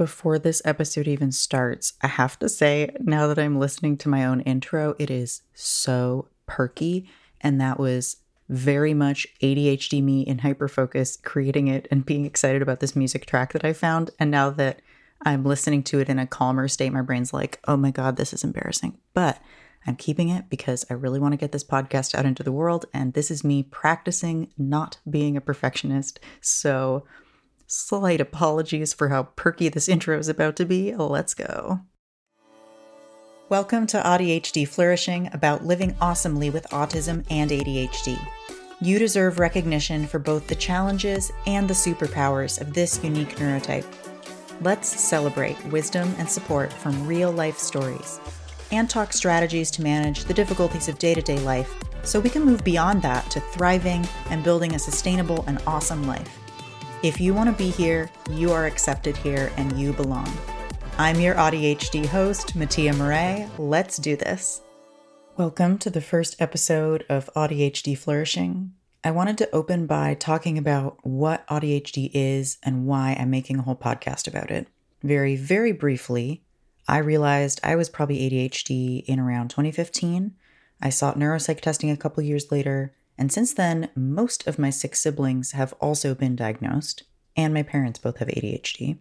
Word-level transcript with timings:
Before 0.00 0.38
this 0.38 0.62
episode 0.64 1.06
even 1.06 1.30
starts, 1.30 1.92
I 2.00 2.06
have 2.06 2.38
to 2.38 2.48
say, 2.48 2.96
now 3.00 3.26
that 3.26 3.38
I'm 3.38 3.58
listening 3.58 3.98
to 3.98 4.08
my 4.08 4.24
own 4.24 4.40
intro, 4.40 4.94
it 4.98 5.10
is 5.10 5.42
so 5.52 6.28
perky. 6.46 7.06
And 7.42 7.60
that 7.60 7.78
was 7.78 8.16
very 8.48 8.94
much 8.94 9.26
ADHD 9.42 10.02
me 10.02 10.22
in 10.22 10.38
hyperfocus, 10.38 11.22
creating 11.22 11.68
it 11.68 11.86
and 11.90 12.06
being 12.06 12.24
excited 12.24 12.62
about 12.62 12.80
this 12.80 12.96
music 12.96 13.26
track 13.26 13.52
that 13.52 13.62
I 13.62 13.74
found. 13.74 14.10
And 14.18 14.30
now 14.30 14.48
that 14.48 14.80
I'm 15.26 15.44
listening 15.44 15.82
to 15.82 15.98
it 15.98 16.08
in 16.08 16.18
a 16.18 16.26
calmer 16.26 16.66
state, 16.66 16.94
my 16.94 17.02
brain's 17.02 17.34
like, 17.34 17.60
oh 17.68 17.76
my 17.76 17.90
God, 17.90 18.16
this 18.16 18.32
is 18.32 18.42
embarrassing. 18.42 18.96
But 19.12 19.38
I'm 19.86 19.96
keeping 19.96 20.30
it 20.30 20.48
because 20.48 20.86
I 20.88 20.94
really 20.94 21.20
want 21.20 21.32
to 21.32 21.38
get 21.38 21.52
this 21.52 21.62
podcast 21.62 22.14
out 22.14 22.24
into 22.24 22.42
the 22.42 22.52
world. 22.52 22.86
And 22.94 23.12
this 23.12 23.30
is 23.30 23.44
me 23.44 23.64
practicing 23.64 24.50
not 24.56 24.96
being 25.10 25.36
a 25.36 25.42
perfectionist. 25.42 26.20
So, 26.40 27.04
slight 27.72 28.20
apologies 28.20 28.92
for 28.92 29.10
how 29.10 29.22
perky 29.22 29.68
this 29.68 29.88
intro 29.88 30.18
is 30.18 30.28
about 30.28 30.56
to 30.56 30.64
be. 30.64 30.92
Let's 30.92 31.34
go. 31.34 31.82
Welcome 33.48 33.86
to 33.88 34.02
AuDHD 34.02 34.66
Flourishing 34.66 35.30
about 35.32 35.64
living 35.64 35.96
awesomely 36.00 36.50
with 36.50 36.66
autism 36.70 37.24
and 37.30 37.52
ADHD. 37.52 38.18
You 38.80 38.98
deserve 38.98 39.38
recognition 39.38 40.04
for 40.08 40.18
both 40.18 40.48
the 40.48 40.56
challenges 40.56 41.30
and 41.46 41.68
the 41.68 41.74
superpowers 41.74 42.60
of 42.60 42.74
this 42.74 43.02
unique 43.04 43.36
neurotype. 43.36 43.86
Let's 44.62 44.88
celebrate 44.88 45.64
wisdom 45.66 46.12
and 46.18 46.28
support 46.28 46.72
from 46.72 47.06
real 47.06 47.30
life 47.30 47.58
stories 47.58 48.18
and 48.72 48.90
talk 48.90 49.12
strategies 49.12 49.70
to 49.72 49.82
manage 49.82 50.24
the 50.24 50.34
difficulties 50.34 50.88
of 50.88 50.98
day 50.98 51.14
to 51.14 51.22
day 51.22 51.38
life 51.38 51.72
so 52.02 52.18
we 52.18 52.30
can 52.30 52.44
move 52.44 52.64
beyond 52.64 53.00
that 53.02 53.30
to 53.30 53.38
thriving 53.38 54.04
and 54.30 54.42
building 54.42 54.74
a 54.74 54.78
sustainable 54.78 55.44
and 55.46 55.62
awesome 55.68 56.04
life. 56.08 56.49
If 57.02 57.18
you 57.18 57.32
want 57.32 57.48
to 57.48 57.56
be 57.56 57.70
here, 57.70 58.10
you 58.28 58.52
are 58.52 58.66
accepted 58.66 59.16
here 59.16 59.50
and 59.56 59.72
you 59.80 59.94
belong. 59.94 60.30
I'm 60.98 61.18
your 61.18 61.34
AuDHD 61.34 62.04
host, 62.04 62.54
Mattia 62.54 62.92
Maree. 62.92 63.48
Let's 63.56 63.96
do 63.96 64.16
this. 64.16 64.60
Welcome 65.38 65.78
to 65.78 65.88
the 65.88 66.02
first 66.02 66.36
episode 66.42 67.06
of 67.08 67.30
AuDHD 67.34 67.96
Flourishing. 67.96 68.74
I 69.02 69.12
wanted 69.12 69.38
to 69.38 69.50
open 69.50 69.86
by 69.86 70.12
talking 70.12 70.58
about 70.58 70.98
what 71.02 71.46
AuDHD 71.46 72.10
is 72.12 72.58
and 72.62 72.86
why 72.86 73.16
I'm 73.18 73.30
making 73.30 73.58
a 73.58 73.62
whole 73.62 73.76
podcast 73.76 74.28
about 74.28 74.50
it. 74.50 74.68
Very, 75.02 75.36
very 75.36 75.72
briefly, 75.72 76.42
I 76.86 76.98
realized 76.98 77.60
I 77.64 77.76
was 77.76 77.88
probably 77.88 78.28
ADHD 78.28 79.06
in 79.06 79.18
around 79.18 79.48
2015. 79.48 80.34
I 80.82 80.90
sought 80.90 81.18
neuropsych 81.18 81.62
testing 81.62 81.90
a 81.90 81.96
couple 81.96 82.22
years 82.22 82.52
later, 82.52 82.92
and 83.20 83.30
since 83.30 83.52
then, 83.52 83.90
most 83.94 84.46
of 84.46 84.58
my 84.58 84.70
six 84.70 84.98
siblings 84.98 85.52
have 85.52 85.74
also 85.74 86.14
been 86.14 86.34
diagnosed, 86.34 87.02
and 87.36 87.52
my 87.52 87.62
parents 87.62 87.98
both 87.98 88.16
have 88.16 88.28
ADHD. 88.28 88.96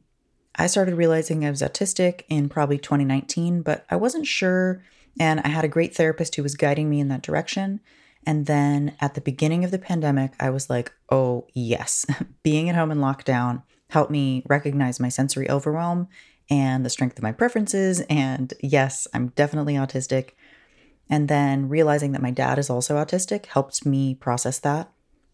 I 0.55 0.67
started 0.67 0.95
realizing 0.95 1.45
I 1.45 1.49
was 1.49 1.61
autistic 1.61 2.23
in 2.27 2.49
probably 2.49 2.77
2019, 2.77 3.61
but 3.61 3.85
I 3.89 3.95
wasn't 3.95 4.27
sure, 4.27 4.83
and 5.17 5.39
I 5.39 5.47
had 5.47 5.63
a 5.63 5.69
great 5.69 5.95
therapist 5.95 6.35
who 6.35 6.43
was 6.43 6.55
guiding 6.55 6.89
me 6.89 6.99
in 6.99 7.07
that 7.07 7.21
direction. 7.21 7.79
And 8.25 8.45
then 8.45 8.97
at 8.99 9.13
the 9.13 9.21
beginning 9.21 9.63
of 9.63 9.71
the 9.71 9.79
pandemic, 9.79 10.33
I 10.37 10.49
was 10.49 10.69
like, 10.69 10.91
oh, 11.09 11.47
yes, 11.53 12.05
being 12.43 12.67
at 12.67 12.75
home 12.75 12.91
in 12.91 12.97
lockdown 12.97 13.63
helped 13.89 14.11
me 14.11 14.43
recognize 14.49 14.99
my 14.99 15.07
sensory 15.07 15.49
overwhelm 15.49 16.09
and 16.49 16.85
the 16.85 16.89
strength 16.89 17.17
of 17.17 17.23
my 17.23 17.31
preferences. 17.31 18.01
And 18.09 18.53
yes, 18.59 19.07
I'm 19.13 19.29
definitely 19.29 19.75
autistic. 19.75 20.31
And 21.09 21.27
then 21.27 21.69
realizing 21.69 22.11
that 22.11 22.21
my 22.21 22.31
dad 22.31 22.59
is 22.59 22.69
also 22.69 22.95
autistic 22.95 23.47
helped 23.47 23.85
me 23.85 24.15
process 24.15 24.59
that. 24.59 24.91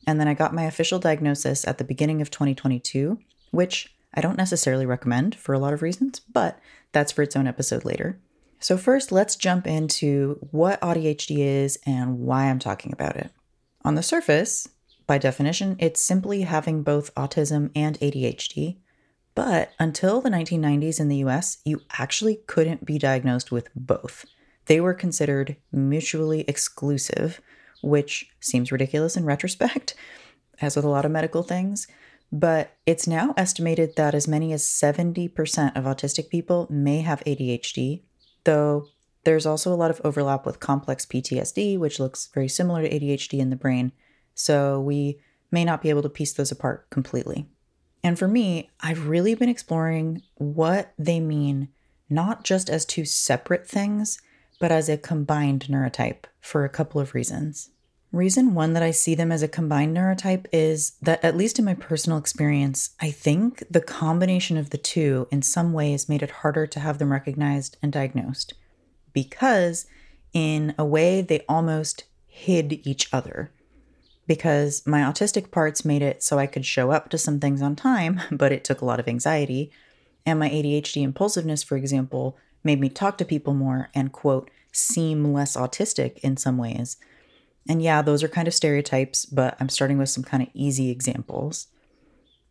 And 0.07 0.19
then 0.19 0.27
I 0.27 0.33
got 0.33 0.53
my 0.53 0.63
official 0.63 0.99
diagnosis 0.99 1.67
at 1.67 1.77
the 1.77 1.83
beginning 1.83 2.21
of 2.21 2.31
2022, 2.31 3.19
which 3.51 3.93
I 4.13 4.21
don't 4.21 4.37
necessarily 4.37 4.85
recommend 4.85 5.35
for 5.35 5.53
a 5.53 5.59
lot 5.59 5.73
of 5.73 5.81
reasons, 5.81 6.19
but 6.19 6.59
that's 6.91 7.11
for 7.11 7.23
its 7.23 7.35
own 7.35 7.47
episode 7.47 7.83
later. 7.83 8.19
So, 8.59 8.77
first, 8.77 9.11
let's 9.11 9.35
jump 9.35 9.67
into 9.67 10.39
what 10.51 10.79
AuDHD 10.81 11.39
is 11.39 11.77
and 11.85 12.19
why 12.19 12.45
I'm 12.45 12.59
talking 12.59 12.93
about 12.93 13.17
it. 13.17 13.31
On 13.83 13.95
the 13.95 14.01
surface, 14.01 14.69
by 15.05 15.17
definition, 15.17 15.75
it's 15.79 16.01
simply 16.01 16.41
having 16.41 16.81
both 16.81 17.13
autism 17.15 17.69
and 17.75 17.99
ADHD. 17.99 18.77
But 19.35 19.73
until 19.77 20.21
the 20.21 20.29
1990s 20.29 20.99
in 20.99 21.09
the 21.09 21.17
US, 21.17 21.57
you 21.65 21.81
actually 21.91 22.39
couldn't 22.47 22.85
be 22.85 22.97
diagnosed 22.97 23.51
with 23.51 23.67
both. 23.75 24.25
They 24.65 24.79
were 24.81 24.93
considered 24.93 25.57
mutually 25.71 26.41
exclusive, 26.47 27.41
which 27.81 28.29
seems 28.39 28.71
ridiculous 28.71 29.15
in 29.15 29.25
retrospect, 29.25 29.95
as 30.61 30.75
with 30.75 30.85
a 30.85 30.89
lot 30.89 31.05
of 31.05 31.11
medical 31.11 31.43
things. 31.43 31.87
But 32.31 32.75
it's 32.85 33.07
now 33.07 33.33
estimated 33.37 33.95
that 33.95 34.15
as 34.15 34.27
many 34.27 34.51
as 34.51 34.63
70% 34.63 35.75
of 35.75 35.85
autistic 35.85 36.29
people 36.29 36.67
may 36.69 37.01
have 37.01 37.23
ADHD, 37.25 38.01
though 38.43 38.87
there's 39.23 39.45
also 39.45 39.73
a 39.73 39.75
lot 39.75 39.91
of 39.91 40.01
overlap 40.03 40.45
with 40.45 40.59
complex 40.59 41.05
PTSD, 41.05 41.77
which 41.77 41.99
looks 41.99 42.29
very 42.33 42.47
similar 42.47 42.81
to 42.81 42.89
ADHD 42.89 43.39
in 43.39 43.49
the 43.49 43.55
brain. 43.55 43.91
So 44.33 44.79
we 44.79 45.19
may 45.51 45.65
not 45.65 45.81
be 45.81 45.89
able 45.89 46.01
to 46.03 46.09
piece 46.09 46.33
those 46.33 46.51
apart 46.51 46.89
completely. 46.89 47.47
And 48.03 48.19
for 48.19 48.27
me, 48.27 48.69
I've 48.81 49.07
really 49.07 49.33
been 49.33 49.49
exploring 49.49 50.21
what 50.35 50.93
they 50.97 51.19
mean, 51.19 51.69
not 52.09 52.43
just 52.43 52.69
as 52.69 52.85
two 52.85 53.05
separate 53.05 53.67
things, 53.67 54.21
but 54.59 54.71
as 54.71 54.89
a 54.89 54.97
combined 54.97 55.67
neurotype 55.69 56.25
for 56.41 56.63
a 56.63 56.69
couple 56.69 57.01
of 57.01 57.13
reasons. 57.13 57.69
Reason 58.11 58.53
one 58.53 58.71
that 58.73 58.83
I 58.83 58.91
see 58.91 59.13
them 59.13 59.31
as 59.31 59.43
a 59.43 59.47
combined 59.47 59.95
neurotype 59.95 60.45
is 60.53 60.91
that, 61.01 61.21
at 61.23 61.35
least 61.35 61.59
in 61.59 61.65
my 61.65 61.73
personal 61.73 62.17
experience, 62.17 62.91
I 63.01 63.11
think 63.11 63.63
the 63.69 63.81
combination 63.81 64.55
of 64.55 64.69
the 64.69 64.77
two 64.77 65.27
in 65.31 65.41
some 65.41 65.73
ways 65.73 66.07
made 66.07 66.23
it 66.23 66.31
harder 66.31 66.65
to 66.65 66.79
have 66.79 66.97
them 66.97 67.11
recognized 67.11 67.75
and 67.81 67.91
diagnosed 67.91 68.53
because, 69.11 69.87
in 70.31 70.75
a 70.77 70.85
way, 70.85 71.21
they 71.21 71.43
almost 71.49 72.05
hid 72.25 72.79
each 72.87 73.13
other. 73.13 73.51
Because 74.27 74.81
my 74.85 75.01
autistic 75.01 75.51
parts 75.51 75.83
made 75.83 76.01
it 76.01 76.23
so 76.23 76.39
I 76.39 76.47
could 76.47 76.65
show 76.65 76.91
up 76.91 77.09
to 77.09 77.17
some 77.17 77.39
things 77.39 77.61
on 77.61 77.75
time, 77.75 78.21
but 78.31 78.51
it 78.51 78.63
took 78.63 78.81
a 78.81 78.85
lot 78.85 78.99
of 78.99 79.07
anxiety. 79.07 79.71
And 80.25 80.39
my 80.39 80.49
ADHD 80.49 81.01
impulsiveness, 81.03 81.63
for 81.63 81.75
example, 81.75 82.37
made 82.65 82.81
me 82.81 82.89
talk 82.89 83.17
to 83.19 83.25
people 83.25 83.53
more 83.53 83.89
and, 83.93 84.11
quote, 84.11 84.49
seem 84.71 85.33
less 85.33 85.55
autistic 85.55 86.17
in 86.19 86.35
some 86.37 86.57
ways. 86.57 86.97
And 87.67 87.81
yeah, 87.81 88.01
those 88.01 88.23
are 88.23 88.27
kind 88.27 88.47
of 88.47 88.53
stereotypes, 88.53 89.25
but 89.25 89.55
I'm 89.59 89.69
starting 89.69 89.97
with 89.97 90.09
some 90.09 90.23
kind 90.23 90.43
of 90.43 90.49
easy 90.53 90.89
examples. 90.89 91.67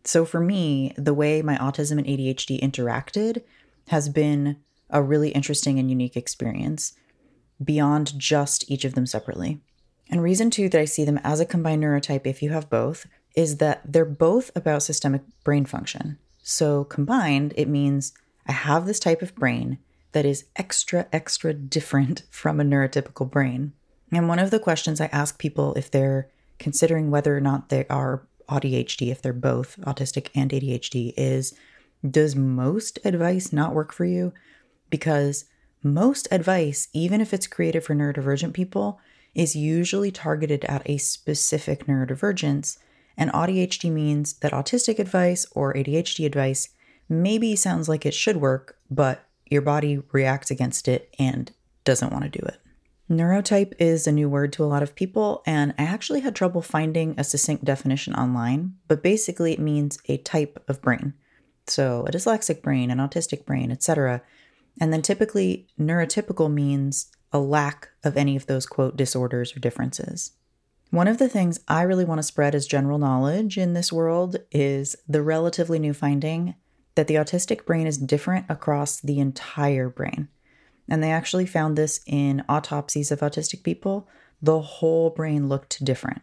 So 0.05 0.25
for 0.25 0.41
me, 0.41 0.93
the 0.97 1.15
way 1.15 1.43
my 1.43 1.57
autism 1.57 1.99
and 1.99 2.07
ADHD 2.07 2.61
interacted 2.61 3.43
has 3.89 4.09
been 4.09 4.57
a 4.91 5.03
really 5.03 5.31
interesting 5.31 5.79
and 5.79 5.89
unique 5.89 6.17
experience 6.17 6.95
beyond 7.63 8.19
just 8.19 8.71
each 8.71 8.85
of 8.85 8.95
them 8.95 9.07
separately. 9.07 9.61
And 10.11 10.23
reason 10.23 10.51
two 10.51 10.69
that 10.69 10.81
I 10.81 10.85
see 10.85 11.05
them 11.05 11.21
as 11.25 11.41
a 11.41 11.47
combined 11.47 11.83
neurotype, 11.83 12.27
if 12.27 12.43
you 12.43 12.51
have 12.51 12.69
both, 12.69 13.07
is 13.35 13.57
that 13.59 13.81
they're 13.91 14.05
both 14.05 14.51
about 14.55 14.83
systemic 14.83 15.23
brain 15.43 15.65
function. 15.65 16.19
So 16.43 16.85
combined, 16.85 17.55
it 17.57 17.69
means 17.69 18.13
I 18.47 18.53
have 18.53 18.87
this 18.87 18.99
type 18.99 19.23
of 19.23 19.35
brain 19.35 19.79
that 20.15 20.25
is 20.25 20.47
extra, 20.57 21.07
extra 21.13 21.53
different 21.53 22.23
from 22.31 22.61
a 22.61 22.65
neurotypical 22.65 23.31
brain. 23.31 23.73
And 24.11 24.29
one 24.29 24.39
of 24.39 24.51
the 24.51 24.61
questions 24.61 25.01
I 25.01 25.07
ask 25.07 25.39
people 25.39 25.75
if 25.75 25.91
they're 25.91 26.31
considering 26.59 27.11
whether 27.11 27.37
or 27.37 27.41
not 27.41 27.69
they 27.69 27.85
are 27.89 28.27
AuDHD, 28.49 29.11
if 29.11 29.21
they're 29.21 29.33
both 29.33 29.77
autistic 29.81 30.29
and 30.35 30.51
ADHD, 30.51 31.13
is 31.17 31.55
Does 32.09 32.37
most 32.37 32.99
advice 33.05 33.53
not 33.53 33.75
work 33.75 33.93
for 33.93 34.05
you? 34.05 34.33
Because 34.89 35.47
most 35.83 36.29
advice, 36.31 36.89
even 36.93 37.21
if 37.21 37.35
it's 37.35 37.47
created 37.47 37.83
for 37.83 37.95
neurodivergent 37.95 38.53
people, 38.53 39.01
is 39.35 39.57
usually 39.57 40.13
targeted 40.13 40.65
at 40.67 40.89
a 40.89 40.99
specific 40.99 41.87
neurodivergence. 41.87 42.79
And 43.17 43.33
AuDHD 43.33 43.91
means 43.91 44.35
that 44.35 44.53
autistic 44.53 44.99
advice 45.01 45.45
or 45.53 45.75
ADHD 45.75 46.25
advice 46.25 46.69
maybe 47.09 47.57
sounds 47.57 47.89
like 47.89 48.07
it 48.07 48.15
should 48.15 48.37
work, 48.37 48.79
but 48.91 49.24
your 49.47 49.63
body 49.63 50.03
reacts 50.13 50.51
against 50.51 50.89
it 50.89 51.15
and 51.19 51.53
doesn't 51.85 52.13
want 52.13 52.25
to 52.25 52.39
do 52.39 52.45
it. 52.47 52.59
Neurotype 53.11 53.75
is 53.79 54.07
a 54.07 54.13
new 54.13 54.31
word 54.31 54.53
to 54.55 54.65
a 54.65 54.67
lot 54.67 54.83
of 54.83 54.95
people, 54.95 55.43
and 55.45 55.75
I 55.79 55.83
actually 55.83 56.21
had 56.21 56.35
trouble 56.35 56.63
finding 56.63 57.15
a 57.19 57.25
succinct 57.25 57.65
definition 57.65 58.15
online, 58.15 58.77
but 58.89 59.03
basically 59.03 59.53
it 59.53 59.61
means 59.61 59.99
a 60.09 60.17
type 60.17 60.63
of 60.69 60.81
brain. 60.81 61.13
So, 61.67 62.05
a 62.07 62.11
dyslexic 62.11 62.63
brain, 62.63 62.91
an 62.91 62.99
autistic 62.99 63.45
brain, 63.45 63.71
etc. 63.71 64.23
And 64.81 64.93
then 64.93 65.03
typically, 65.03 65.69
neurotypical 65.79 66.53
means 66.53 67.11
a 67.33 67.39
lack 67.39 67.89
of 68.03 68.17
any 68.17 68.37
of 68.37 68.47
those 68.47 68.65
quote 68.65 68.97
disorders 68.97 69.55
or 69.55 69.61
differences. 69.61 70.33
One 70.91 71.09
of 71.09 71.19
the 71.19 71.29
things 71.29 71.61
I 71.67 71.83
really 71.83 72.05
want 72.05 72.21
to 72.21 72.23
spread 72.23 72.55
as 72.55 72.67
general 72.67 72.99
knowledge 72.99 73.59
in 73.59 73.75
this 73.75 73.93
world 73.93 74.37
is 74.53 74.95
the 75.09 75.23
relatively 75.23 75.79
new 75.79 75.93
finding 75.93 76.55
that 76.95 77.09
the 77.09 77.15
autistic 77.15 77.65
brain 77.65 77.87
is 77.87 77.99
different 77.99 78.47
across 78.49 79.01
the 79.01 79.19
entire 79.19 79.89
brain. 79.89 80.29
And 80.89 81.03
they 81.03 81.11
actually 81.11 81.47
found 81.47 81.77
this 81.77 82.01
in 82.07 82.45
autopsies 82.49 83.11
of 83.11 83.21
autistic 83.21 83.63
people. 83.63 84.09
The 84.43 84.61
whole 84.61 85.11
brain 85.11 85.49
looked 85.49 85.85
different. 85.85 86.23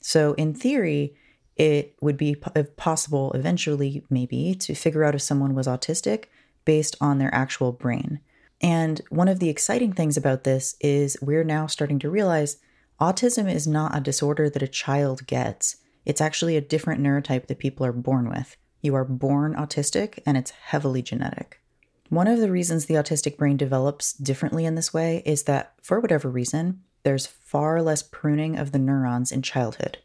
So, 0.00 0.32
in 0.34 0.54
theory, 0.54 1.14
it 1.56 1.94
would 2.00 2.16
be 2.16 2.34
possible 2.34 3.32
eventually, 3.32 4.04
maybe, 4.08 4.54
to 4.54 4.74
figure 4.74 5.04
out 5.04 5.14
if 5.14 5.22
someone 5.22 5.54
was 5.54 5.66
autistic 5.66 6.24
based 6.64 6.96
on 7.00 7.18
their 7.18 7.32
actual 7.34 7.72
brain. 7.72 8.20
And 8.60 9.00
one 9.10 9.28
of 9.28 9.38
the 9.40 9.48
exciting 9.48 9.92
things 9.92 10.16
about 10.16 10.44
this 10.44 10.76
is 10.80 11.16
we're 11.22 11.44
now 11.44 11.66
starting 11.66 11.98
to 12.00 12.10
realize 12.10 12.58
autism 13.00 13.52
is 13.52 13.66
not 13.66 13.96
a 13.96 14.00
disorder 14.00 14.50
that 14.50 14.62
a 14.62 14.68
child 14.68 15.26
gets. 15.26 15.76
It's 16.04 16.20
actually 16.20 16.56
a 16.56 16.62
different 16.62 17.02
neurotype 17.02 17.46
that 17.46 17.58
people 17.58 17.86
are 17.86 17.92
born 17.92 18.28
with. 18.28 18.56
You 18.80 18.94
are 18.94 19.04
born 19.04 19.54
autistic 19.54 20.20
and 20.26 20.36
it's 20.36 20.50
heavily 20.50 21.02
genetic. 21.02 21.60
One 22.08 22.26
of 22.26 22.40
the 22.40 22.50
reasons 22.50 22.86
the 22.86 22.94
autistic 22.94 23.36
brain 23.36 23.56
develops 23.56 24.12
differently 24.12 24.64
in 24.64 24.74
this 24.74 24.92
way 24.92 25.22
is 25.24 25.44
that, 25.44 25.74
for 25.82 26.00
whatever 26.00 26.28
reason, 26.28 26.82
there's 27.02 27.26
far 27.26 27.82
less 27.82 28.02
pruning 28.02 28.58
of 28.58 28.72
the 28.72 28.78
neurons 28.78 29.30
in 29.30 29.42
childhood. 29.42 29.98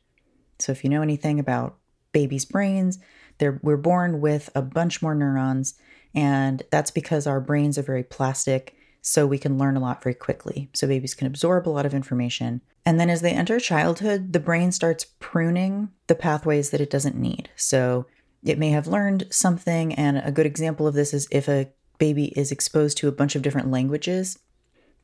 So, 0.60 0.72
if 0.72 0.83
you 0.83 0.89
know 0.89 1.01
anything 1.01 1.39
about 1.39 1.77
babies' 2.12 2.45
brains, 2.45 3.00
we're 3.39 3.77
born 3.77 4.22
with 4.22 4.50
a 4.56 4.62
bunch 4.62 5.01
more 5.01 5.16
neurons 5.16 5.74
and 6.16 6.63
that's 6.71 6.92
because 6.92 7.28
our 7.28 7.42
brains 7.42 7.78
are 7.78 7.83
very 7.83 8.04
plastic, 8.04 8.74
so 9.01 9.28
we 9.28 9.38
can 9.38 9.57
learn 9.57 9.75
a 9.75 9.81
lot 9.81 10.01
very 10.01 10.16
quickly. 10.16 10.69
So 10.74 10.88
babies 10.88 11.13
can 11.13 11.28
absorb 11.28 11.68
a 11.68 11.69
lot 11.69 11.86
of 11.86 11.94
information. 11.94 12.62
And 12.86 13.00
then 13.00 13.10
as 13.10 13.21
they 13.21 13.31
enter 13.31 13.60
childhood, 13.60 14.33
the 14.33 14.39
brain 14.39 14.71
starts 14.71 15.06
pruning 15.19 15.89
the 16.07 16.16
pathways 16.16 16.69
that 16.69 16.81
it 16.81 16.89
doesn't 16.89 17.18
need. 17.18 17.50
So 17.56 18.07
it 18.45 18.59
may 18.59 18.69
have 18.69 18.88
learned 18.88 19.27
something. 19.31 19.94
And 19.95 20.18
a 20.18 20.31
good 20.31 20.45
example 20.45 20.88
of 20.88 20.94
this 20.94 21.13
is 21.13 21.27
if 21.31 21.50
a 21.50 21.69
baby 21.97 22.25
is 22.38 22.51
exposed 22.51 22.97
to 23.00 23.07
a 23.07 23.12
bunch 23.12 23.36
of 23.36 23.42
different 23.42 23.71
languages, 23.71 24.39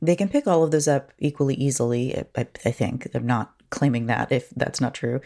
they 0.00 0.16
can 0.16 0.28
pick 0.28 0.46
all 0.46 0.62
of 0.62 0.70
those 0.70 0.88
up 0.88 1.12
equally 1.18 1.54
easily. 1.54 2.16
I, 2.36 2.46
I 2.64 2.70
think. 2.70 3.08
I'm 3.14 3.26
not 3.26 3.54
claiming 3.70 4.06
that 4.06 4.32
if 4.32 4.50
that's 4.50 4.80
not 4.80 4.94
true. 4.94 5.20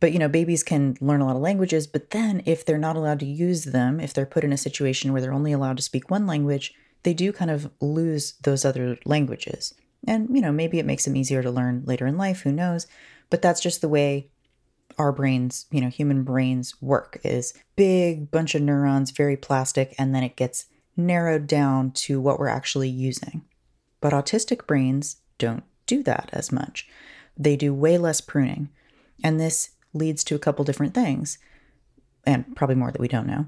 But 0.00 0.12
you 0.12 0.18
know, 0.18 0.28
babies 0.28 0.62
can 0.62 0.96
learn 1.00 1.20
a 1.20 1.26
lot 1.26 1.36
of 1.36 1.42
languages, 1.42 1.86
but 1.86 2.10
then 2.10 2.42
if 2.46 2.64
they're 2.64 2.78
not 2.78 2.96
allowed 2.96 3.20
to 3.20 3.26
use 3.26 3.66
them, 3.66 4.00
if 4.00 4.14
they're 4.14 4.26
put 4.26 4.44
in 4.44 4.52
a 4.52 4.56
situation 4.56 5.12
where 5.12 5.20
they're 5.20 5.32
only 5.32 5.52
allowed 5.52 5.76
to 5.76 5.82
speak 5.82 6.10
one 6.10 6.26
language, 6.26 6.74
they 7.02 7.12
do 7.12 7.32
kind 7.32 7.50
of 7.50 7.70
lose 7.80 8.32
those 8.42 8.64
other 8.64 8.98
languages. 9.04 9.74
And 10.06 10.34
you 10.34 10.40
know, 10.40 10.52
maybe 10.52 10.78
it 10.78 10.86
makes 10.86 11.04
them 11.04 11.16
easier 11.16 11.42
to 11.42 11.50
learn 11.50 11.82
later 11.84 12.06
in 12.06 12.16
life, 12.16 12.40
who 12.40 12.52
knows? 12.52 12.86
But 13.28 13.42
that's 13.42 13.60
just 13.60 13.82
the 13.82 13.88
way 13.88 14.29
our 15.00 15.12
brains, 15.12 15.64
you 15.70 15.80
know, 15.80 15.88
human 15.88 16.24
brains 16.24 16.74
work 16.82 17.18
is 17.24 17.54
big 17.74 18.30
bunch 18.30 18.54
of 18.54 18.60
neurons, 18.60 19.12
very 19.12 19.34
plastic, 19.34 19.94
and 19.98 20.14
then 20.14 20.22
it 20.22 20.36
gets 20.36 20.66
narrowed 20.94 21.46
down 21.46 21.90
to 21.92 22.20
what 22.20 22.38
we're 22.38 22.48
actually 22.48 22.90
using. 22.90 23.40
But 24.02 24.12
autistic 24.12 24.66
brains 24.66 25.16
don't 25.38 25.64
do 25.86 26.02
that 26.02 26.28
as 26.34 26.52
much. 26.52 26.86
They 27.34 27.56
do 27.56 27.72
way 27.72 27.96
less 27.96 28.20
pruning. 28.20 28.68
And 29.24 29.40
this 29.40 29.70
leads 29.94 30.22
to 30.24 30.34
a 30.34 30.38
couple 30.38 30.66
different 30.66 30.92
things, 30.92 31.38
and 32.26 32.54
probably 32.54 32.76
more 32.76 32.92
that 32.92 33.00
we 33.00 33.08
don't 33.08 33.26
know. 33.26 33.46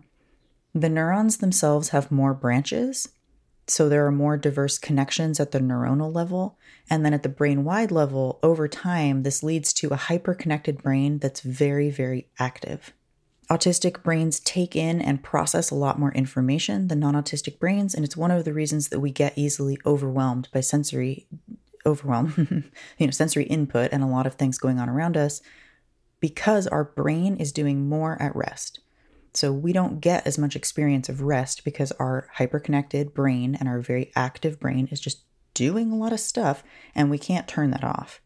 The 0.75 0.89
neurons 0.89 1.37
themselves 1.37 1.91
have 1.91 2.11
more 2.11 2.33
branches, 2.33 3.11
so 3.67 3.89
there 3.89 4.07
are 4.07 4.13
more 4.13 4.37
diverse 4.37 4.79
connections 4.79 5.39
at 5.39 5.53
the 5.53 5.61
neuronal 5.61 6.15
level. 6.15 6.59
And 6.91 7.05
then 7.05 7.15
at 7.15 7.23
the 7.23 7.29
brain 7.29 7.65
wide 7.65 7.91
level, 7.91 8.39
over 8.43 8.69
time, 8.69 9.23
this 9.23 9.43
leads 9.43 9.73
to 9.75 9.91
a 9.91 9.97
hyper-connected 9.97 10.83
brain 10.83 11.19
that's 11.19 11.41
very, 11.41 11.91
very 11.91 12.29
active. 12.39 12.93
Autistic 13.51 14.03
brains 14.03 14.41
take 14.41 14.75
in 14.75 15.01
and 15.01 15.23
process 15.23 15.71
a 15.71 15.75
lot 15.75 15.99
more 15.99 16.13
information 16.13 16.89
than 16.89 17.01
non 17.01 17.15
autistic 17.15 17.59
brains, 17.59 17.95
and 17.95 18.05
it's 18.05 18.17
one 18.17 18.31
of 18.31 18.45
the 18.45 18.53
reasons 18.53 18.89
that 18.89 19.01
we 19.01 19.11
get 19.11 19.37
easily 19.37 19.79
overwhelmed 19.85 20.49
by 20.53 20.61
sensory 20.61 21.27
overwhelm, 21.85 22.65
you 22.99 23.07
know, 23.07 23.11
sensory 23.11 23.45
input 23.45 23.91
and 23.93 24.03
a 24.03 24.07
lot 24.07 24.27
of 24.27 24.35
things 24.35 24.59
going 24.59 24.79
on 24.79 24.89
around 24.89 25.17
us 25.17 25.43
because 26.21 26.67
our 26.69 26.85
brain 26.85 27.37
is 27.37 27.53
doing 27.53 27.89
more 27.89 28.21
at 28.23 28.35
rest. 28.37 28.81
So 29.35 29.53
we 29.53 29.73
don't 29.73 30.01
get 30.01 30.27
as 30.27 30.39
much 30.39 30.57
experience 30.57 31.09
of 31.09 31.23
rest 31.23 31.65
because 31.65 31.93
our 31.93 32.29
hyperconnected 32.37 33.15
brain 33.15 33.55
and 33.55 33.69
our 33.69 33.81
very 33.81 34.13
active 34.15 34.61
brain 34.61 34.89
is 34.91 35.01
just 35.01 35.25
doing 35.55 35.91
a 35.91 35.97
lot 35.97 36.13
of 36.13 36.21
stuff 36.21 36.63
and 36.95 37.11
we 37.11 37.19
can't 37.19 37.49
turn 37.49 37.71
that 37.71 37.85
off. 37.85 38.21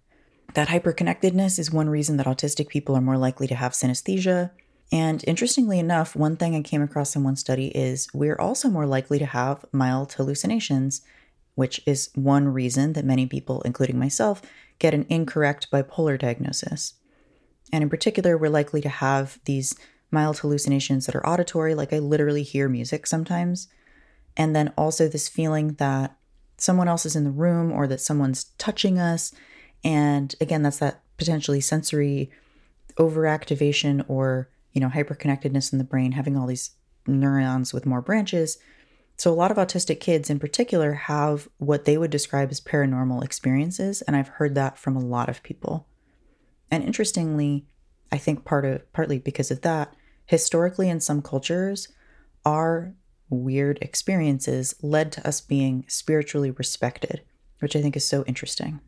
That 0.54 0.68
hyperconnectedness 0.68 1.58
is 1.58 1.70
one 1.70 1.88
reason 1.88 2.16
that 2.16 2.26
autistic 2.26 2.68
people 2.68 2.96
are 2.96 3.00
more 3.00 3.18
likely 3.18 3.46
to 3.46 3.54
have 3.54 3.72
synesthesia. 3.72 4.50
And 4.92 5.22
interestingly 5.26 5.78
enough, 5.78 6.16
one 6.16 6.36
thing 6.36 6.54
I 6.54 6.62
came 6.62 6.82
across 6.82 7.14
in 7.14 7.24
one 7.24 7.36
study 7.36 7.68
is 7.68 8.08
we're 8.14 8.38
also 8.38 8.68
more 8.68 8.86
likely 8.86 9.18
to 9.18 9.26
have 9.26 9.64
mild 9.72 10.12
hallucinations, 10.12 11.02
which 11.54 11.80
is 11.86 12.10
one 12.14 12.48
reason 12.48 12.94
that 12.94 13.04
many 13.04 13.26
people, 13.26 13.62
including 13.62 13.98
myself, 13.98 14.42
get 14.78 14.94
an 14.94 15.06
incorrect 15.08 15.70
bipolar 15.70 16.18
diagnosis. 16.18 16.94
And 17.72 17.82
in 17.82 17.90
particular, 17.90 18.38
we're 18.38 18.50
likely 18.50 18.80
to 18.80 18.88
have 18.88 19.40
these 19.44 19.74
mild 20.10 20.38
hallucinations 20.38 21.06
that 21.06 21.14
are 21.14 21.26
auditory, 21.26 21.74
like 21.74 21.92
I 21.92 21.98
literally 21.98 22.42
hear 22.42 22.68
music 22.68 23.06
sometimes. 23.06 23.68
And 24.36 24.54
then 24.54 24.72
also 24.76 25.08
this 25.08 25.28
feeling 25.28 25.74
that 25.74 26.16
someone 26.58 26.88
else 26.88 27.06
is 27.06 27.16
in 27.16 27.24
the 27.24 27.30
room 27.30 27.72
or 27.72 27.86
that 27.86 28.00
someone's 28.00 28.44
touching 28.58 28.98
us. 28.98 29.32
And 29.84 30.34
again, 30.40 30.62
that's 30.62 30.78
that 30.78 31.02
potentially 31.16 31.60
sensory 31.60 32.30
overactivation 32.96 34.04
or, 34.08 34.48
you 34.72 34.80
know, 34.80 34.88
hyperconnectedness 34.88 35.72
in 35.72 35.78
the 35.78 35.84
brain, 35.84 36.12
having 36.12 36.36
all 36.36 36.46
these 36.46 36.70
neurons 37.06 37.72
with 37.72 37.86
more 37.86 38.00
branches. 38.00 38.58
So, 39.18 39.32
a 39.32 39.34
lot 39.34 39.50
of 39.50 39.56
autistic 39.56 40.00
kids 40.00 40.28
in 40.28 40.38
particular 40.38 40.92
have 40.92 41.48
what 41.58 41.84
they 41.84 41.96
would 41.96 42.10
describe 42.10 42.50
as 42.50 42.60
paranormal 42.60 43.24
experiences. 43.24 44.02
And 44.02 44.14
I've 44.14 44.28
heard 44.28 44.54
that 44.54 44.78
from 44.78 44.96
a 44.96 45.04
lot 45.04 45.28
of 45.28 45.42
people. 45.42 45.86
And 46.70 46.84
interestingly, 46.84 47.66
I 48.12 48.18
think 48.18 48.44
part 48.44 48.64
of 48.64 48.92
partly 48.92 49.18
because 49.18 49.50
of 49.50 49.62
that, 49.62 49.94
historically 50.26 50.88
in 50.88 51.00
some 51.00 51.22
cultures, 51.22 51.88
our 52.44 52.94
weird 53.28 53.78
experiences 53.82 54.74
led 54.82 55.12
to 55.12 55.26
us 55.26 55.40
being 55.40 55.84
spiritually 55.88 56.50
respected, 56.50 57.22
which 57.60 57.74
I 57.74 57.82
think 57.82 57.96
is 57.96 58.06
so 58.06 58.24
interesting. 58.24 58.80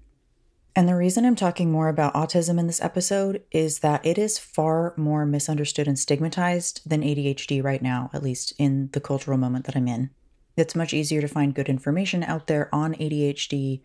And 0.76 0.88
the 0.88 0.94
reason 0.94 1.25
I'm 1.25 1.35
talking 1.35 1.73
more 1.73 1.88
about 1.88 2.15
autism 2.15 2.59
in 2.59 2.69
this 2.69 2.81
episode 2.81 3.43
is 3.50 3.81
that 3.81 4.05
it 4.06 4.17
is 4.17 4.38
far 4.38 4.94
more 4.97 5.26
misunderstood 5.26 5.88
and 5.88 5.99
stigmatized 5.99 6.82
than 6.88 7.03
ADHD 7.03 7.65
right 7.65 7.82
now, 7.82 8.11
at 8.12 8.23
least 8.23 8.53
in 8.59 8.91
the 8.93 9.00
cultural 9.00 9.38
moment 9.38 9.67
that 9.67 9.75
I'm 9.75 9.88
in. 9.88 10.11
It's 10.56 10.76
much 10.76 10.94
easier 10.94 11.20
to 11.20 11.29
find 11.29 11.55
good 11.55 11.69
information 11.69 12.23
out 12.23 12.47
there 12.47 12.73
on 12.73 12.94
ADHD 12.94 13.81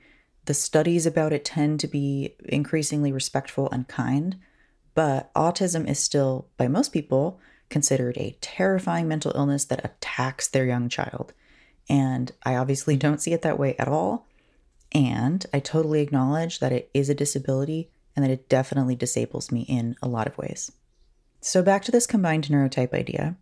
the 0.45 0.53
studies 0.53 1.05
about 1.05 1.33
it 1.33 1.45
tend 1.45 1.79
to 1.79 1.87
be 1.87 2.35
increasingly 2.45 3.11
respectful 3.11 3.69
and 3.71 3.87
kind, 3.87 4.37
but 4.93 5.33
autism 5.33 5.89
is 5.89 5.99
still, 5.99 6.47
by 6.57 6.67
most 6.67 6.93
people, 6.93 7.39
considered 7.69 8.17
a 8.17 8.37
terrifying 8.41 9.07
mental 9.07 9.31
illness 9.35 9.65
that 9.65 9.83
attacks 9.83 10.47
their 10.47 10.65
young 10.65 10.89
child. 10.89 11.33
And 11.89 12.31
I 12.43 12.55
obviously 12.55 12.95
don't 13.05 13.21
see 13.21 13.33
it 13.33 13.41
that 13.41 13.59
way 13.59 13.75
at 13.77 13.87
all. 13.87 14.27
And 14.93 15.45
I 15.51 15.59
totally 15.59 16.01
acknowledge 16.01 16.59
that 16.59 16.71
it 16.71 16.89
is 16.93 17.09
a 17.09 17.15
disability 17.15 17.89
and 18.15 18.23
that 18.23 18.31
it 18.31 18.47
definitely 18.47 18.95
disables 18.95 19.51
me 19.51 19.61
in 19.61 19.95
a 20.01 20.07
lot 20.07 20.27
of 20.27 20.37
ways. 20.37 20.71
So, 21.41 21.63
back 21.63 21.83
to 21.85 21.91
this 21.91 22.05
combined 22.05 22.45
neurotype 22.45 22.93
idea. 22.93 23.35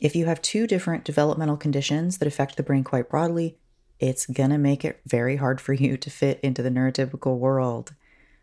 If 0.00 0.16
you 0.16 0.26
have 0.26 0.42
two 0.42 0.66
different 0.66 1.04
developmental 1.04 1.56
conditions 1.56 2.18
that 2.18 2.26
affect 2.26 2.56
the 2.56 2.62
brain 2.62 2.84
quite 2.84 3.10
broadly, 3.10 3.58
it's 4.00 4.26
gonna 4.26 4.58
make 4.58 4.84
it 4.84 5.00
very 5.06 5.36
hard 5.36 5.60
for 5.60 5.72
you 5.84 5.96
to 5.98 6.10
fit 6.10 6.40
into 6.42 6.62
the 6.62 6.70
neurotypical 6.70 7.38
world. 7.38 7.94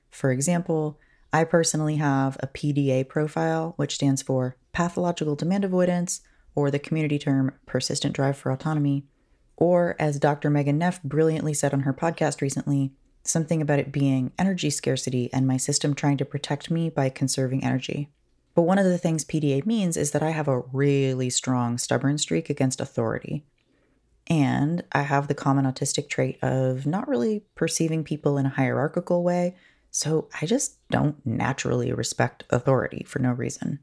For 0.10 0.32
example, 0.32 1.00
I 1.34 1.44
personally 1.46 1.96
have 1.96 2.38
a 2.42 2.48
PDA 2.48 3.08
profile, 3.08 3.74
which 3.78 3.96
stands 3.96 4.22
for 4.22 4.58
pathological 4.74 5.36
demand 5.36 5.64
avoidance, 5.64 6.22
or 6.56 6.70
the 6.70 6.80
community 6.80 7.18
term 7.18 7.54
persistent 7.66 8.14
drive 8.14 8.38
for 8.38 8.52
autonomy. 8.52 9.06
Or, 9.56 9.96
as 10.00 10.20
Dr. 10.20 10.50
Megan 10.50 10.78
Neff 10.78 11.02
brilliantly 11.04 11.54
said 11.54 11.74
on 11.74 11.82
her 11.82 11.94
podcast 11.94 12.42
recently, 12.42 12.92
something 13.24 13.62
about 13.62 13.80
it 13.80 13.92
being 13.92 14.32
energy 14.38 14.70
scarcity 14.70 15.32
and 15.32 15.48
my 15.48 15.58
system 15.58 15.94
trying 15.94 16.18
to 16.18 16.26
protect 16.26 16.72
me 16.72 16.90
by 16.90 17.10
conserving 17.10 17.64
energy. 17.64 18.10
But 18.56 18.64
one 18.64 18.80
of 18.80 18.86
the 18.86 18.98
things 18.98 19.24
PDA 19.24 19.66
means 19.66 19.96
is 19.96 20.12
that 20.12 20.24
I 20.24 20.32
have 20.32 20.48
a 20.48 20.62
really 20.74 21.30
strong 21.30 21.78
stubborn 21.78 22.18
streak 22.18 22.50
against 22.50 22.82
authority. 22.82 23.46
And 24.28 24.84
I 24.92 25.04
have 25.04 25.28
the 25.28 25.34
common 25.34 25.66
autistic 25.66 26.10
trait 26.10 26.38
of 26.42 26.86
not 26.86 27.08
really 27.08 27.44
perceiving 27.56 28.04
people 28.04 28.38
in 28.38 28.46
a 28.46 28.50
hierarchical 28.50 29.24
way. 29.24 29.56
So 29.92 30.30
I 30.42 30.46
just 30.46 30.78
don't 30.90 31.24
naturally 31.26 31.92
respect 31.92 32.46
authority 32.50 33.04
for 33.08 33.20
no 33.20 33.32
reason. 33.32 33.80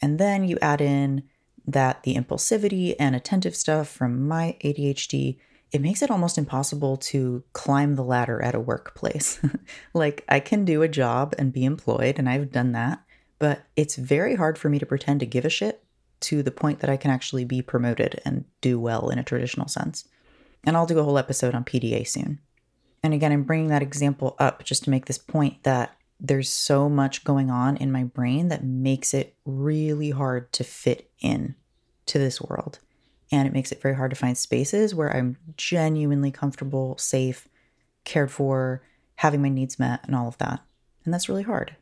And 0.00 0.18
then 0.18 0.44
you 0.44 0.58
add 0.60 0.80
in 0.80 1.24
that 1.66 2.02
the 2.02 2.14
impulsivity 2.14 2.94
and 2.98 3.16
attentive 3.16 3.56
stuff 3.56 3.88
from 3.88 4.28
my 4.28 4.56
ADHD, 4.62 5.38
it 5.72 5.80
makes 5.80 6.02
it 6.02 6.10
almost 6.10 6.38
impossible 6.38 6.96
to 6.96 7.42
climb 7.52 7.94
the 7.94 8.04
ladder 8.04 8.42
at 8.42 8.54
a 8.54 8.60
workplace. 8.60 9.40
like, 9.94 10.24
I 10.28 10.40
can 10.40 10.64
do 10.64 10.82
a 10.82 10.88
job 10.88 11.34
and 11.38 11.52
be 11.52 11.64
employed, 11.64 12.18
and 12.18 12.28
I've 12.28 12.52
done 12.52 12.72
that, 12.72 13.02
but 13.38 13.64
it's 13.76 13.96
very 13.96 14.36
hard 14.36 14.56
for 14.56 14.68
me 14.68 14.78
to 14.78 14.86
pretend 14.86 15.20
to 15.20 15.26
give 15.26 15.44
a 15.44 15.50
shit 15.50 15.84
to 16.20 16.42
the 16.42 16.50
point 16.50 16.80
that 16.80 16.90
I 16.90 16.96
can 16.96 17.10
actually 17.10 17.44
be 17.44 17.62
promoted 17.62 18.20
and 18.24 18.44
do 18.60 18.80
well 18.80 19.10
in 19.10 19.18
a 19.18 19.24
traditional 19.24 19.68
sense. 19.68 20.06
And 20.64 20.76
I'll 20.76 20.86
do 20.86 20.98
a 20.98 21.04
whole 21.04 21.18
episode 21.18 21.54
on 21.54 21.64
PDA 21.64 22.06
soon. 22.06 22.40
And 23.02 23.14
again, 23.14 23.32
I'm 23.32 23.44
bringing 23.44 23.68
that 23.68 23.82
example 23.82 24.34
up 24.38 24.64
just 24.64 24.84
to 24.84 24.90
make 24.90 25.06
this 25.06 25.18
point 25.18 25.62
that 25.62 25.96
there's 26.20 26.50
so 26.50 26.88
much 26.88 27.24
going 27.24 27.50
on 27.50 27.76
in 27.76 27.92
my 27.92 28.04
brain 28.04 28.48
that 28.48 28.64
makes 28.64 29.14
it 29.14 29.36
really 29.44 30.10
hard 30.10 30.52
to 30.54 30.64
fit 30.64 31.10
in 31.20 31.54
to 32.06 32.18
this 32.18 32.40
world. 32.40 32.80
And 33.30 33.46
it 33.46 33.52
makes 33.52 33.70
it 33.70 33.82
very 33.82 33.94
hard 33.94 34.10
to 34.10 34.16
find 34.16 34.36
spaces 34.36 34.94
where 34.94 35.14
I'm 35.14 35.36
genuinely 35.56 36.30
comfortable, 36.30 36.96
safe, 36.98 37.46
cared 38.04 38.30
for, 38.30 38.82
having 39.16 39.42
my 39.42 39.48
needs 39.48 39.78
met, 39.78 40.00
and 40.04 40.16
all 40.16 40.26
of 40.26 40.38
that. 40.38 40.60
And 41.04 41.12
that's 41.12 41.28
really 41.28 41.42
hard. 41.42 41.76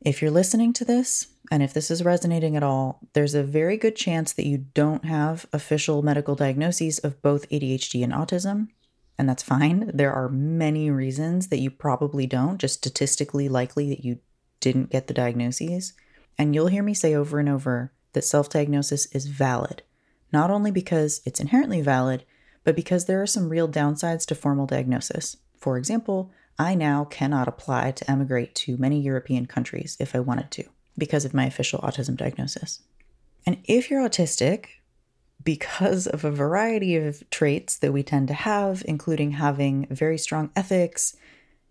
If 0.00 0.20
you're 0.20 0.30
listening 0.30 0.72
to 0.74 0.84
this, 0.84 1.28
and 1.50 1.62
if 1.62 1.72
this 1.72 1.90
is 1.90 2.04
resonating 2.04 2.56
at 2.56 2.62
all, 2.62 3.00
there's 3.12 3.34
a 3.34 3.42
very 3.42 3.76
good 3.76 3.96
chance 3.96 4.32
that 4.32 4.46
you 4.46 4.66
don't 4.74 5.04
have 5.04 5.46
official 5.52 6.02
medical 6.02 6.34
diagnoses 6.34 6.98
of 6.98 7.22
both 7.22 7.48
ADHD 7.48 8.04
and 8.04 8.12
autism. 8.12 8.68
And 9.18 9.28
that's 9.28 9.42
fine. 9.42 9.90
There 9.94 10.12
are 10.12 10.28
many 10.28 10.90
reasons 10.90 11.48
that 11.48 11.60
you 11.60 11.70
probably 11.70 12.26
don't, 12.26 12.58
just 12.58 12.76
statistically 12.76 13.48
likely 13.48 13.88
that 13.88 14.04
you 14.04 14.18
didn't 14.60 14.90
get 14.90 15.06
the 15.06 15.14
diagnoses. 15.14 15.94
And 16.38 16.54
you'll 16.54 16.66
hear 16.66 16.82
me 16.82 16.94
say 16.94 17.14
over 17.14 17.38
and 17.38 17.48
over 17.48 17.92
that 18.12 18.24
self 18.24 18.48
diagnosis 18.50 19.06
is 19.06 19.26
valid, 19.26 19.82
not 20.32 20.50
only 20.50 20.70
because 20.70 21.22
it's 21.24 21.40
inherently 21.40 21.80
valid, 21.80 22.24
but 22.64 22.76
because 22.76 23.06
there 23.06 23.22
are 23.22 23.26
some 23.26 23.48
real 23.48 23.68
downsides 23.68 24.26
to 24.26 24.34
formal 24.34 24.66
diagnosis. 24.66 25.36
For 25.58 25.78
example, 25.78 26.30
I 26.58 26.74
now 26.74 27.04
cannot 27.04 27.48
apply 27.48 27.92
to 27.92 28.10
emigrate 28.10 28.54
to 28.56 28.76
many 28.76 29.00
European 29.00 29.46
countries 29.46 29.96
if 30.00 30.14
I 30.14 30.20
wanted 30.20 30.50
to 30.52 30.64
because 30.98 31.24
of 31.24 31.34
my 31.34 31.46
official 31.46 31.80
autism 31.80 32.16
diagnosis. 32.16 32.82
And 33.46 33.58
if 33.64 33.90
you're 33.90 34.06
autistic, 34.06 34.66
because 35.46 36.08
of 36.08 36.24
a 36.24 36.30
variety 36.30 36.96
of 36.96 37.22
traits 37.30 37.78
that 37.78 37.92
we 37.92 38.02
tend 38.02 38.26
to 38.26 38.34
have, 38.34 38.82
including 38.84 39.30
having 39.30 39.86
very 39.88 40.18
strong 40.18 40.50
ethics, 40.56 41.16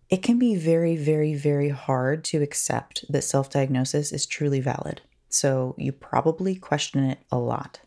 it 0.10 0.24
can 0.24 0.40
be 0.40 0.56
very, 0.56 0.96
very, 0.96 1.36
very 1.36 1.70
hard 1.70 2.24
to 2.24 2.42
accept 2.42 3.04
that 3.10 3.24
self 3.24 3.50
diagnosis 3.50 4.14
is 4.14 4.26
truly 4.26 4.62
valid. 4.62 5.02
So 5.28 5.76
you 5.78 5.92
probably 5.92 6.56
question 6.56 7.04
it 7.04 7.20
a 7.30 7.38
lot. 7.38 7.82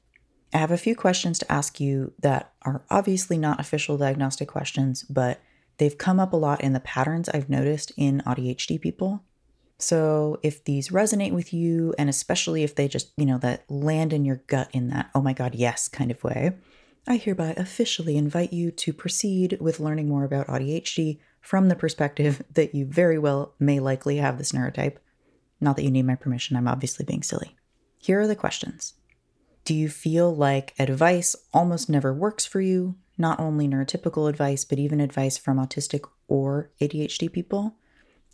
I 0.52 0.58
have 0.58 0.70
a 0.70 0.76
few 0.76 0.94
questions 0.94 1.38
to 1.38 1.50
ask 1.50 1.80
you 1.80 2.12
that 2.20 2.52
are 2.62 2.82
obviously 2.90 3.38
not 3.38 3.58
official 3.58 3.96
diagnostic 3.96 4.48
questions, 4.48 5.04
but 5.04 5.40
they've 5.78 5.96
come 5.96 6.20
up 6.20 6.34
a 6.34 6.36
lot 6.36 6.60
in 6.60 6.74
the 6.74 6.80
patterns 6.80 7.30
I've 7.30 7.48
noticed 7.48 7.92
in 7.96 8.22
AuDHD 8.26 8.78
people. 8.78 9.24
So 9.78 10.40
if 10.42 10.64
these 10.64 10.88
resonate 10.88 11.32
with 11.32 11.52
you, 11.52 11.94
and 11.98 12.08
especially 12.10 12.64
if 12.64 12.74
they 12.74 12.88
just, 12.88 13.12
you 13.16 13.24
know, 13.24 13.38
that 13.38 13.70
land 13.70 14.12
in 14.12 14.24
your 14.24 14.42
gut 14.48 14.68
in 14.72 14.88
that, 14.88 15.10
oh 15.14 15.22
my 15.22 15.32
God, 15.32 15.54
yes 15.54 15.88
kind 15.88 16.10
of 16.10 16.22
way, 16.24 16.56
I 17.06 17.16
hereby 17.16 17.54
officially 17.56 18.16
invite 18.16 18.52
you 18.52 18.70
to 18.72 18.92
proceed 18.92 19.56
with 19.60 19.80
learning 19.80 20.08
more 20.08 20.24
about 20.24 20.48
AuDHD 20.48 21.20
from 21.40 21.68
the 21.68 21.76
perspective 21.76 22.42
that 22.54 22.74
you 22.74 22.86
very 22.86 23.18
well 23.18 23.54
may 23.58 23.78
likely 23.78 24.16
have 24.16 24.36
this 24.36 24.52
neurotype. 24.52 24.96
Not 25.60 25.76
that 25.76 25.84
you 25.84 25.90
need 25.90 26.06
my 26.06 26.16
permission, 26.16 26.56
I'm 26.56 26.68
obviously 26.68 27.04
being 27.04 27.22
silly. 27.22 27.56
Here 27.98 28.20
are 28.20 28.26
the 28.26 28.36
questions 28.36 28.94
Do 29.64 29.74
you 29.74 29.88
feel 29.88 30.34
like 30.34 30.74
advice 30.78 31.36
almost 31.54 31.88
never 31.88 32.12
works 32.12 32.44
for 32.44 32.60
you? 32.60 32.96
Not 33.16 33.40
only 33.40 33.68
neurotypical 33.68 34.28
advice, 34.28 34.64
but 34.64 34.78
even 34.78 35.00
advice 35.00 35.38
from 35.38 35.58
autistic 35.58 36.08
or 36.28 36.70
ADHD 36.80 37.32
people? 37.32 37.76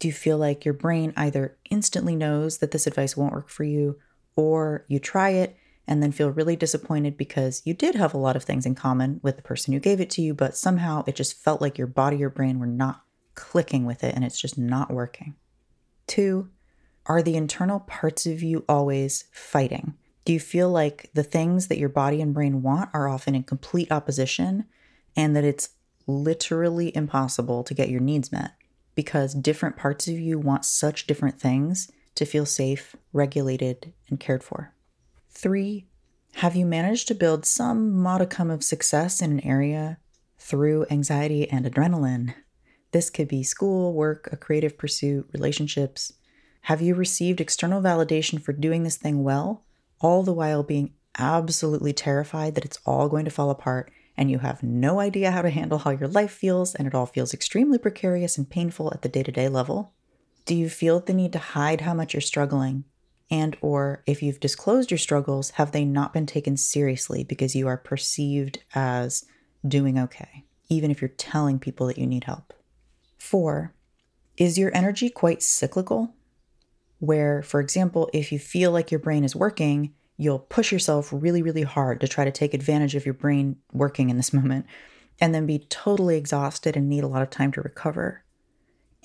Do 0.04 0.08
you 0.08 0.12
feel 0.12 0.36
like 0.36 0.66
your 0.66 0.74
brain 0.74 1.14
either 1.16 1.56
instantly 1.70 2.14
knows 2.14 2.58
that 2.58 2.72
this 2.72 2.86
advice 2.86 3.16
won't 3.16 3.32
work 3.32 3.48
for 3.48 3.64
you, 3.64 3.98
or 4.36 4.84
you 4.86 4.98
try 4.98 5.30
it 5.30 5.56
and 5.88 6.02
then 6.02 6.12
feel 6.12 6.28
really 6.28 6.56
disappointed 6.56 7.16
because 7.16 7.62
you 7.64 7.72
did 7.72 7.94
have 7.94 8.12
a 8.12 8.18
lot 8.18 8.36
of 8.36 8.44
things 8.44 8.66
in 8.66 8.74
common 8.74 9.18
with 9.22 9.36
the 9.36 9.42
person 9.42 9.72
who 9.72 9.80
gave 9.80 10.00
it 10.00 10.10
to 10.10 10.20
you, 10.20 10.34
but 10.34 10.58
somehow 10.58 11.04
it 11.06 11.16
just 11.16 11.42
felt 11.42 11.62
like 11.62 11.78
your 11.78 11.86
body 11.86 12.22
or 12.22 12.28
brain 12.28 12.58
were 12.58 12.66
not 12.66 13.02
clicking 13.34 13.86
with 13.86 14.04
it 14.04 14.14
and 14.14 14.26
it's 14.26 14.38
just 14.38 14.58
not 14.58 14.92
working? 14.92 15.36
Two, 16.06 16.50
are 17.06 17.22
the 17.22 17.36
internal 17.36 17.80
parts 17.80 18.26
of 18.26 18.42
you 18.42 18.62
always 18.68 19.24
fighting? 19.32 19.94
Do 20.26 20.34
you 20.34 20.40
feel 20.40 20.68
like 20.68 21.08
the 21.14 21.24
things 21.24 21.68
that 21.68 21.78
your 21.78 21.88
body 21.88 22.20
and 22.20 22.34
brain 22.34 22.60
want 22.60 22.90
are 22.92 23.08
often 23.08 23.34
in 23.34 23.44
complete 23.44 23.90
opposition 23.90 24.66
and 25.16 25.34
that 25.34 25.44
it's 25.44 25.70
literally 26.06 26.94
impossible 26.94 27.64
to 27.64 27.72
get 27.72 27.88
your 27.88 28.02
needs 28.02 28.30
met? 28.30 28.52
Because 28.94 29.34
different 29.34 29.76
parts 29.76 30.08
of 30.08 30.18
you 30.18 30.38
want 30.38 30.64
such 30.64 31.06
different 31.06 31.40
things 31.40 31.90
to 32.14 32.24
feel 32.24 32.46
safe, 32.46 32.94
regulated, 33.12 33.92
and 34.08 34.20
cared 34.20 34.44
for. 34.44 34.72
Three, 35.30 35.86
have 36.36 36.56
you 36.56 36.66
managed 36.66 37.08
to 37.08 37.14
build 37.14 37.46
some 37.46 37.92
modicum 37.92 38.50
of 38.50 38.64
success 38.64 39.20
in 39.20 39.32
an 39.32 39.40
area 39.40 39.98
through 40.38 40.86
anxiety 40.90 41.48
and 41.50 41.64
adrenaline? 41.64 42.34
This 42.92 43.10
could 43.10 43.28
be 43.28 43.42
school, 43.42 43.92
work, 43.92 44.28
a 44.30 44.36
creative 44.36 44.78
pursuit, 44.78 45.28
relationships. 45.32 46.12
Have 46.62 46.80
you 46.80 46.94
received 46.94 47.40
external 47.40 47.82
validation 47.82 48.40
for 48.40 48.52
doing 48.52 48.84
this 48.84 48.96
thing 48.96 49.22
well, 49.24 49.64
all 50.00 50.22
the 50.22 50.32
while 50.32 50.62
being 50.62 50.94
absolutely 51.18 51.92
terrified 51.92 52.54
that 52.54 52.64
it's 52.64 52.78
all 52.84 53.08
going 53.08 53.24
to 53.24 53.30
fall 53.30 53.50
apart 53.50 53.92
and 54.16 54.30
you 54.30 54.38
have 54.38 54.62
no 54.62 55.00
idea 55.00 55.30
how 55.30 55.42
to 55.42 55.50
handle 55.50 55.78
how 55.78 55.90
your 55.90 56.08
life 56.08 56.32
feels, 56.32 56.74
and 56.74 56.86
it 56.86 56.94
all 56.94 57.06
feels 57.06 57.34
extremely 57.34 57.78
precarious 57.78 58.38
and 58.38 58.48
painful 58.48 58.92
at 58.92 59.02
the 59.02 59.08
day 59.08 59.22
to 59.22 59.32
day 59.32 59.48
level? 59.48 59.92
Do 60.44 60.54
you 60.54 60.68
feel 60.68 61.00
the 61.00 61.14
need 61.14 61.32
to 61.32 61.38
hide 61.38 61.80
how 61.80 61.94
much 61.94 62.14
you're 62.14 62.20
struggling? 62.20 62.84
And 63.30 63.56
or 63.60 64.02
if 64.06 64.22
you've 64.22 64.40
disclosed 64.40 64.90
your 64.90 64.98
struggles, 64.98 65.50
have 65.50 65.72
they 65.72 65.84
not 65.84 66.12
been 66.12 66.26
taken 66.26 66.56
seriously 66.56 67.24
because 67.24 67.56
you 67.56 67.66
are 67.66 67.76
perceived 67.76 68.58
as 68.74 69.24
doing 69.66 69.98
okay, 69.98 70.44
even 70.68 70.90
if 70.90 71.00
you're 71.00 71.08
telling 71.08 71.58
people 71.58 71.86
that 71.86 71.98
you 71.98 72.06
need 72.06 72.24
help? 72.24 72.52
Four, 73.18 73.74
is 74.36 74.58
your 74.58 74.74
energy 74.74 75.08
quite 75.08 75.42
cyclical? 75.42 76.14
Where, 76.98 77.42
for 77.42 77.60
example, 77.60 78.10
if 78.12 78.30
you 78.30 78.38
feel 78.38 78.70
like 78.70 78.90
your 78.90 79.00
brain 79.00 79.24
is 79.24 79.34
working, 79.34 79.94
you'll 80.16 80.38
push 80.38 80.70
yourself 80.72 81.10
really, 81.12 81.42
really 81.42 81.62
hard 81.62 82.00
to 82.00 82.08
try 82.08 82.24
to 82.24 82.30
take 82.30 82.54
advantage 82.54 82.94
of 82.94 83.04
your 83.04 83.14
brain 83.14 83.56
working 83.72 84.10
in 84.10 84.16
this 84.16 84.32
moment 84.32 84.66
and 85.20 85.34
then 85.34 85.46
be 85.46 85.58
totally 85.58 86.16
exhausted 86.16 86.76
and 86.76 86.88
need 86.88 87.04
a 87.04 87.08
lot 87.08 87.22
of 87.22 87.30
time 87.30 87.52
to 87.52 87.62
recover. 87.62 88.24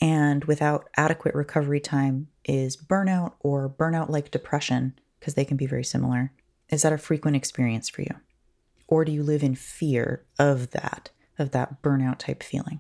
And 0.02 0.46
without 0.46 0.90
adequate 0.96 1.36
recovery 1.36 1.80
time 1.80 2.30
is 2.46 2.78
burnout 2.78 3.34
or 3.42 3.70
burnout 3.70 4.10
like 4.10 4.32
depression, 4.32 4.98
because 5.20 5.34
they 5.34 5.46
can 5.46 5.58
be 5.58 5.68
very 5.68 5.84
similar. 5.84 6.32
Is 6.70 6.84
that 6.84 6.94
a 6.94 6.98
frequent 6.98 7.36
experience 7.36 7.90
for 7.90 8.02
you? 8.02 8.16
Or 8.88 9.06
do 9.06 9.12
you 9.12 9.22
live 9.22 9.44
in 9.44 9.56
fear 9.56 10.26
of 10.40 10.72
that, 10.72 11.12
of 11.38 11.52
that 11.52 11.82
burnout 11.82 12.18
type 12.20 12.42
feeling? 12.42 12.80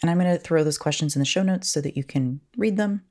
And 0.00 0.10
I'm 0.10 0.18
going 0.18 0.32
to 0.32 0.38
throw 0.38 0.62
those 0.62 0.78
questions 0.78 1.16
in 1.16 1.20
the 1.20 1.26
show 1.26 1.42
notes 1.42 1.68
so 1.68 1.80
that 1.80 1.96
you 1.96 2.04
can 2.04 2.40
read 2.56 2.76
them 2.76 3.02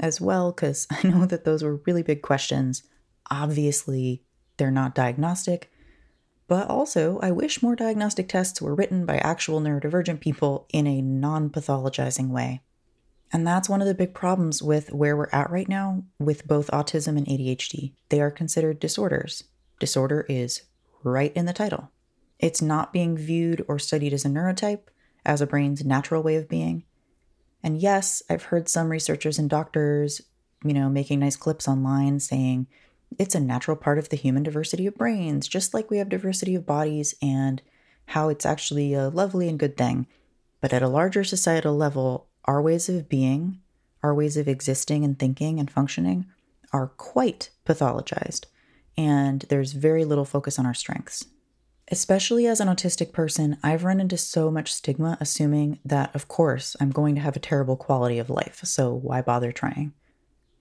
as 0.00 0.20
well, 0.20 0.52
because 0.52 0.86
I 0.90 1.06
know 1.06 1.24
that 1.26 1.44
those 1.44 1.62
were 1.62 1.80
really 1.86 2.02
big 2.02 2.20
questions 2.20 2.82
Obviously, 3.30 4.22
they're 4.56 4.70
not 4.70 4.94
diagnostic, 4.94 5.70
but 6.48 6.68
also, 6.68 7.18
I 7.22 7.30
wish 7.30 7.62
more 7.62 7.76
diagnostic 7.76 8.28
tests 8.28 8.60
were 8.60 8.74
written 8.74 9.06
by 9.06 9.16
actual 9.18 9.60
neurodivergent 9.60 10.20
people 10.20 10.66
in 10.70 10.86
a 10.86 11.00
non 11.00 11.48
pathologizing 11.48 12.28
way. 12.28 12.60
And 13.32 13.46
that's 13.46 13.68
one 13.68 13.80
of 13.80 13.88
the 13.88 13.94
big 13.94 14.12
problems 14.12 14.62
with 14.62 14.92
where 14.92 15.16
we're 15.16 15.30
at 15.32 15.50
right 15.50 15.68
now 15.68 16.04
with 16.18 16.46
both 16.46 16.70
autism 16.70 17.16
and 17.16 17.26
ADHD. 17.26 17.94
They 18.10 18.20
are 18.20 18.30
considered 18.30 18.80
disorders. 18.80 19.44
Disorder 19.78 20.26
is 20.28 20.62
right 21.02 21.32
in 21.34 21.46
the 21.46 21.54
title. 21.54 21.90
It's 22.38 22.60
not 22.60 22.92
being 22.92 23.16
viewed 23.16 23.64
or 23.68 23.78
studied 23.78 24.12
as 24.12 24.26
a 24.26 24.28
neurotype, 24.28 24.82
as 25.24 25.40
a 25.40 25.46
brain's 25.46 25.84
natural 25.84 26.22
way 26.22 26.36
of 26.36 26.48
being. 26.48 26.84
And 27.62 27.80
yes, 27.80 28.22
I've 28.28 28.44
heard 28.44 28.68
some 28.68 28.90
researchers 28.90 29.38
and 29.38 29.48
doctors, 29.48 30.20
you 30.64 30.74
know, 30.74 30.90
making 30.90 31.20
nice 31.20 31.36
clips 31.36 31.66
online 31.66 32.20
saying 32.20 32.66
it's 33.18 33.34
a 33.34 33.40
natural 33.40 33.76
part 33.76 33.98
of 33.98 34.08
the 34.08 34.16
human 34.16 34.42
diversity 34.42 34.86
of 34.86 34.94
brains, 34.94 35.48
just 35.48 35.74
like 35.74 35.90
we 35.90 35.98
have 35.98 36.08
diversity 36.08 36.54
of 36.54 36.66
bodies 36.66 37.14
and 37.22 37.62
how 38.06 38.28
it's 38.28 38.46
actually 38.46 38.94
a 38.94 39.08
lovely 39.08 39.48
and 39.48 39.58
good 39.58 39.76
thing. 39.76 40.06
But 40.60 40.72
at 40.72 40.82
a 40.82 40.88
larger 40.88 41.24
societal 41.24 41.76
level, 41.76 42.28
our 42.44 42.60
ways 42.60 42.88
of 42.88 43.08
being, 43.08 43.60
our 44.02 44.14
ways 44.14 44.36
of 44.36 44.48
existing 44.48 45.04
and 45.04 45.18
thinking 45.18 45.58
and 45.58 45.70
functioning 45.70 46.26
are 46.72 46.88
quite 46.88 47.50
pathologized, 47.66 48.46
and 48.96 49.42
there's 49.48 49.72
very 49.72 50.04
little 50.04 50.24
focus 50.24 50.58
on 50.58 50.66
our 50.66 50.74
strengths. 50.74 51.26
Especially 51.88 52.46
as 52.46 52.60
an 52.60 52.68
autistic 52.68 53.12
person, 53.12 53.58
I've 53.62 53.84
run 53.84 54.00
into 54.00 54.16
so 54.16 54.50
much 54.50 54.72
stigma 54.72 55.18
assuming 55.20 55.78
that, 55.84 56.14
of 56.14 56.28
course, 56.28 56.76
I'm 56.80 56.90
going 56.90 57.14
to 57.16 57.20
have 57.20 57.36
a 57.36 57.40
terrible 57.40 57.76
quality 57.76 58.18
of 58.18 58.30
life, 58.30 58.60
so 58.64 58.94
why 58.94 59.20
bother 59.20 59.52
trying? 59.52 59.92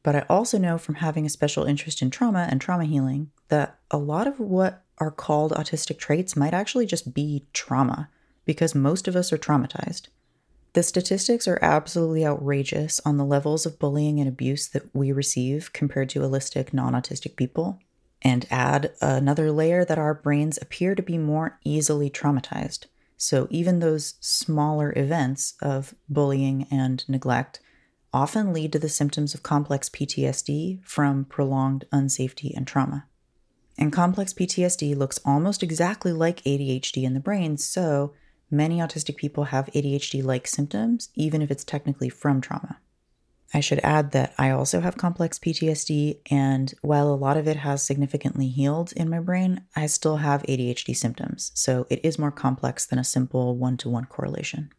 But 0.03 0.15
I 0.15 0.25
also 0.29 0.57
know 0.57 0.77
from 0.77 0.95
having 0.95 1.25
a 1.25 1.29
special 1.29 1.63
interest 1.63 2.01
in 2.01 2.09
trauma 2.09 2.47
and 2.49 2.59
trauma 2.59 2.85
healing 2.85 3.31
that 3.49 3.79
a 3.91 3.97
lot 3.97 4.27
of 4.27 4.39
what 4.39 4.83
are 4.97 5.11
called 5.11 5.51
autistic 5.51 5.97
traits 5.99 6.35
might 6.35 6.53
actually 6.53 6.85
just 6.85 7.13
be 7.13 7.45
trauma, 7.53 8.09
because 8.45 8.73
most 8.73 9.07
of 9.07 9.15
us 9.15 9.31
are 9.31 9.37
traumatized. 9.37 10.07
The 10.73 10.83
statistics 10.83 11.47
are 11.47 11.59
absolutely 11.61 12.25
outrageous 12.25 13.01
on 13.05 13.17
the 13.17 13.25
levels 13.25 13.65
of 13.65 13.77
bullying 13.77 14.19
and 14.19 14.29
abuse 14.29 14.69
that 14.69 14.83
we 14.93 15.11
receive 15.11 15.73
compared 15.73 16.09
to 16.09 16.21
holistic, 16.21 16.73
non 16.73 16.93
autistic 16.93 17.35
people. 17.35 17.79
And 18.23 18.45
add 18.51 18.93
another 19.01 19.51
layer 19.51 19.83
that 19.83 19.97
our 19.97 20.13
brains 20.13 20.59
appear 20.61 20.93
to 20.93 21.01
be 21.01 21.17
more 21.17 21.59
easily 21.63 22.09
traumatized. 22.09 22.85
So 23.17 23.47
even 23.49 23.79
those 23.79 24.13
smaller 24.19 24.93
events 24.95 25.55
of 25.61 25.95
bullying 26.07 26.67
and 26.69 27.03
neglect 27.09 27.59
often 28.13 28.53
lead 28.53 28.71
to 28.73 28.79
the 28.79 28.89
symptoms 28.89 29.33
of 29.33 29.43
complex 29.43 29.89
PTSD 29.89 30.83
from 30.83 31.25
prolonged 31.25 31.85
unsafety 31.93 32.55
and 32.55 32.67
trauma. 32.67 33.05
And 33.77 33.93
complex 33.93 34.33
PTSD 34.33 34.95
looks 34.95 35.19
almost 35.25 35.63
exactly 35.63 36.11
like 36.11 36.43
ADHD 36.43 37.03
in 37.03 37.13
the 37.13 37.19
brain, 37.19 37.57
so 37.57 38.13
many 38.49 38.79
autistic 38.79 39.15
people 39.15 39.45
have 39.45 39.67
ADHD 39.67 40.23
like 40.23 40.45
symptoms, 40.45 41.09
even 41.15 41.41
if 41.41 41.49
it's 41.49 41.63
technically 41.63 42.09
from 42.09 42.41
trauma. 42.41 42.79
I 43.53 43.59
should 43.59 43.79
add 43.79 44.11
that 44.11 44.33
I 44.37 44.51
also 44.51 44.79
have 44.79 44.97
complex 44.97 45.37
PTSD, 45.37 46.19
and 46.29 46.73
while 46.81 47.09
a 47.09 47.15
lot 47.15 47.37
of 47.37 47.47
it 47.47 47.57
has 47.57 47.83
significantly 47.83 48.47
healed 48.47 48.93
in 48.93 49.09
my 49.09 49.19
brain, 49.19 49.61
I 49.75 49.87
still 49.87 50.17
have 50.17 50.43
ADHD 50.43 50.95
symptoms, 50.95 51.51
so 51.53 51.85
it 51.89 51.99
is 52.03 52.19
more 52.19 52.31
complex 52.31 52.85
than 52.85 52.99
a 52.99 53.03
simple 53.03 53.57
one 53.57 53.77
to 53.77 53.89
one 53.89 54.05
correlation. 54.05 54.71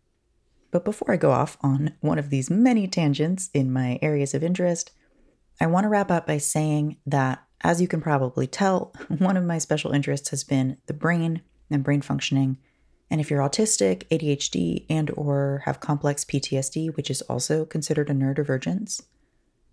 But 0.72 0.84
before 0.84 1.12
I 1.12 1.18
go 1.18 1.30
off 1.30 1.56
on 1.60 1.94
one 2.00 2.18
of 2.18 2.30
these 2.30 2.50
many 2.50 2.88
tangents 2.88 3.50
in 3.54 3.72
my 3.72 4.00
areas 4.02 4.34
of 4.34 4.42
interest, 4.42 4.90
I 5.60 5.66
want 5.66 5.84
to 5.84 5.88
wrap 5.88 6.10
up 6.10 6.26
by 6.26 6.38
saying 6.38 6.96
that, 7.06 7.44
as 7.60 7.80
you 7.80 7.86
can 7.86 8.00
probably 8.00 8.48
tell, 8.48 8.92
one 9.18 9.36
of 9.36 9.44
my 9.44 9.58
special 9.58 9.92
interests 9.92 10.30
has 10.30 10.42
been 10.42 10.78
the 10.86 10.94
brain 10.94 11.42
and 11.70 11.84
brain 11.84 12.00
functioning. 12.00 12.58
And 13.10 13.20
if 13.20 13.30
you're 13.30 13.42
autistic, 13.42 14.08
ADHD, 14.08 14.86
and 14.88 15.10
or 15.14 15.62
have 15.66 15.78
complex 15.80 16.24
PTSD, 16.24 16.96
which 16.96 17.10
is 17.10 17.20
also 17.22 17.66
considered 17.66 18.08
a 18.08 18.14
neurodivergence, 18.14 19.02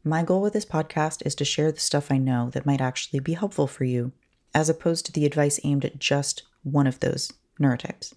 my 0.04 0.24
goal 0.24 0.42
with 0.42 0.54
this 0.54 0.66
podcast 0.66 1.26
is 1.26 1.36
to 1.36 1.46
share 1.46 1.72
the 1.72 1.80
stuff 1.80 2.12
I 2.12 2.18
know 2.18 2.50
that 2.52 2.66
might 2.66 2.82
actually 2.82 3.20
be 3.22 3.34
helpful 3.34 3.68
for 3.68 3.86
you, 3.86 4.12
as 4.54 4.70
opposed 4.70 5.06
to 5.06 5.12
the 5.14 5.26
advice 5.26 5.60
aimed 5.64 5.86
at 5.86 6.00
just 6.00 6.44
one 6.64 6.88
of 6.88 7.00
those 7.00 7.32
neurotypes, 7.60 8.14